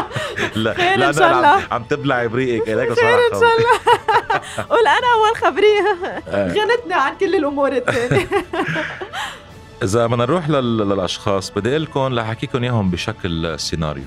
لا 0.64 0.96
لا 0.96 1.08
إن 1.08 1.12
شاء 1.12 1.32
الله. 1.32 1.62
عم 1.70 1.82
تبلعي 1.82 2.28
بريقك 2.28 2.64
خير 2.66 2.90
إن 2.90 2.94
شاء 2.96 3.56
الله. 3.58 3.80
قول 4.70 4.86
أنا 4.86 5.06
أول 5.14 5.36
خبريه 5.36 6.12
آه. 6.28 6.48
غنتني 6.48 6.94
عن 6.94 7.16
كل 7.20 7.34
الأمور 7.34 7.72
الثانية. 7.72 8.28
إذا 9.82 10.06
بدنا 10.06 10.24
نروح 10.24 10.48
للأشخاص 10.48 11.50
بدي 11.50 11.70
أقول 11.70 11.82
لكم 11.82 12.14
لحكيكم 12.14 12.62
إياهم 12.62 12.90
بشكل 12.90 13.60
سيناريو. 13.60 14.04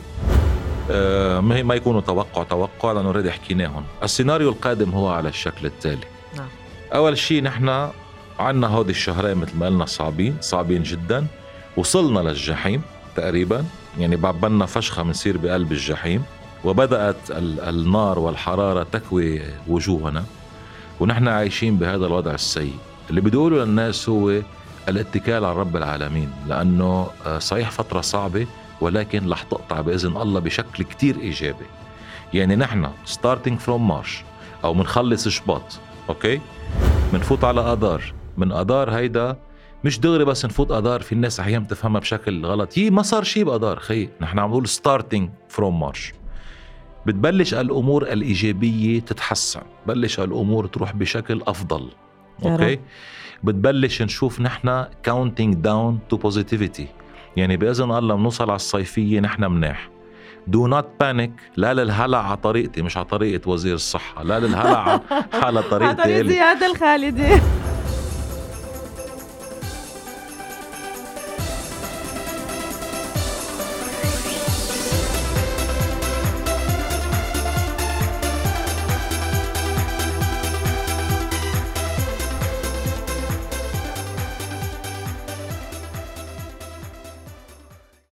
أه 0.92 1.40
ما 1.40 1.76
يكونوا 1.76 2.02
توقع 2.02 2.44
توقع 2.44 2.92
لأنه 2.92 3.08
already 3.08 3.32
حكيناهم. 3.32 3.84
السيناريو 4.04 4.50
القادم 4.50 4.90
هو 4.90 5.10
على 5.10 5.30
الشكل 5.30 5.66
التالي. 5.66 6.08
نعم. 6.38 6.48
أول 6.94 7.18
شيء 7.18 7.44
نحن 7.44 7.90
عنا 8.40 8.68
هودي 8.68 8.92
الشهرين 8.92 9.38
مثل 9.38 9.58
ما 9.58 9.66
قلنا 9.66 9.86
صعبين 9.86 10.38
صعبين 10.42 10.84
جدا. 10.84 11.28
وصلنا 11.78 12.20
للجحيم 12.20 12.82
تقريبا. 13.16 13.66
يعني 14.00 14.16
بعبالنا 14.16 14.66
فشخة 14.66 15.04
بنصير 15.04 15.38
بقلب 15.38 15.72
الجحيم 15.72 16.24
وبدأت 16.64 17.16
النار 17.30 18.20
والحرارة 18.20 18.84
تكوي 18.92 19.42
وجوهنا. 19.68 20.24
ونحن 21.00 21.28
عايشين 21.28 21.78
بهذا 21.78 22.06
الوضع 22.06 22.32
السيء. 22.34 22.76
اللي 23.10 23.22
بدي 23.22 23.38
أقوله 23.38 23.66
للناس 23.66 24.10
هو 24.10 24.42
الاتكال 24.90 25.46
على 25.46 25.56
رب 25.56 25.76
العالمين 25.76 26.32
لأنه 26.48 27.08
آه، 27.26 27.40
صحيح 27.40 27.72
فترة 27.72 28.02
صعبة 28.02 28.48
ولكن 28.82 29.30
رح 29.30 29.44
تقطع 29.44 29.82
بإذن 29.82 30.18
الله 30.18 30.40
بشكل 30.40 30.84
كتير 30.84 31.20
إيجابي. 31.20 31.66
يعني 32.34 32.56
نحن 32.56 32.90
starting 33.06 33.60
from 33.60 33.88
March 33.88 34.24
أو 34.64 34.74
منخلص 34.74 35.28
شباط 35.28 35.80
أوكي؟ 36.10 36.42
منفوت 37.14 37.44
على 37.44 37.62
أدار 37.62 38.14
من 38.38 38.52
أدار 38.52 38.92
هيدا 38.92 39.38
مش 39.86 40.00
دغري 40.00 40.26
بس 40.26 40.46
نفوت 40.46 40.72
أدار 40.72 41.02
في 41.02 41.12
الناس 41.12 41.40
أحيانا 41.40 41.64
بتفهمها 41.64 42.00
بشكل 42.02 42.46
غلط. 42.46 42.78
هي 42.78 42.90
ما 42.90 43.02
صار 43.02 43.24
شيء 43.24 43.44
بأدار 43.44 43.80
خي. 43.80 44.10
نحن 44.22 44.40
عم 44.40 44.50
نقول 44.50 44.68
starting 44.68 45.30
from 45.50 45.80
March 45.80 46.14
بتبلش 47.06 47.54
الأمور 47.54 48.04
الإيجابية 48.04 49.00
تتحسن. 49.00 49.62
بلش 49.88 50.20
الأمور 50.20 50.66
تروح 50.68 50.96
بشكل 50.96 51.42
أفضل. 51.48 51.90
أوكي؟ 52.46 52.80
بتبلش 53.44 54.02
نشوف 54.02 54.42
نحن 54.42 54.86
counting 55.04 55.56
down 55.56 56.00
to 56.10 56.18
positivity 56.18 56.88
يعني 57.38 57.58
بإذن 57.58 57.92
الله 57.92 58.16
بنوصل 58.16 58.44
على 58.44 58.56
الصيفية 58.56 59.20
نحن 59.20 59.44
مناح 59.46 59.90
do 60.48 60.68
not 60.68 60.88
panic 61.00 61.32
لا 61.58 61.74
للهلع 61.74 62.28
على 62.28 62.38
طريقتي 62.38 62.82
مش 62.82 62.98
على 62.98 63.06
طريقة 63.06 63.50
وزير 63.50 63.76
الصحة. 63.76 64.24
لا 64.24 64.40
للهلع 64.40 65.02
على 65.34 65.62
طريقتي 65.72 66.02
على 66.02 66.04
طريقة 66.04 66.28
زياد 66.28 66.64
الخالدي 66.64 67.42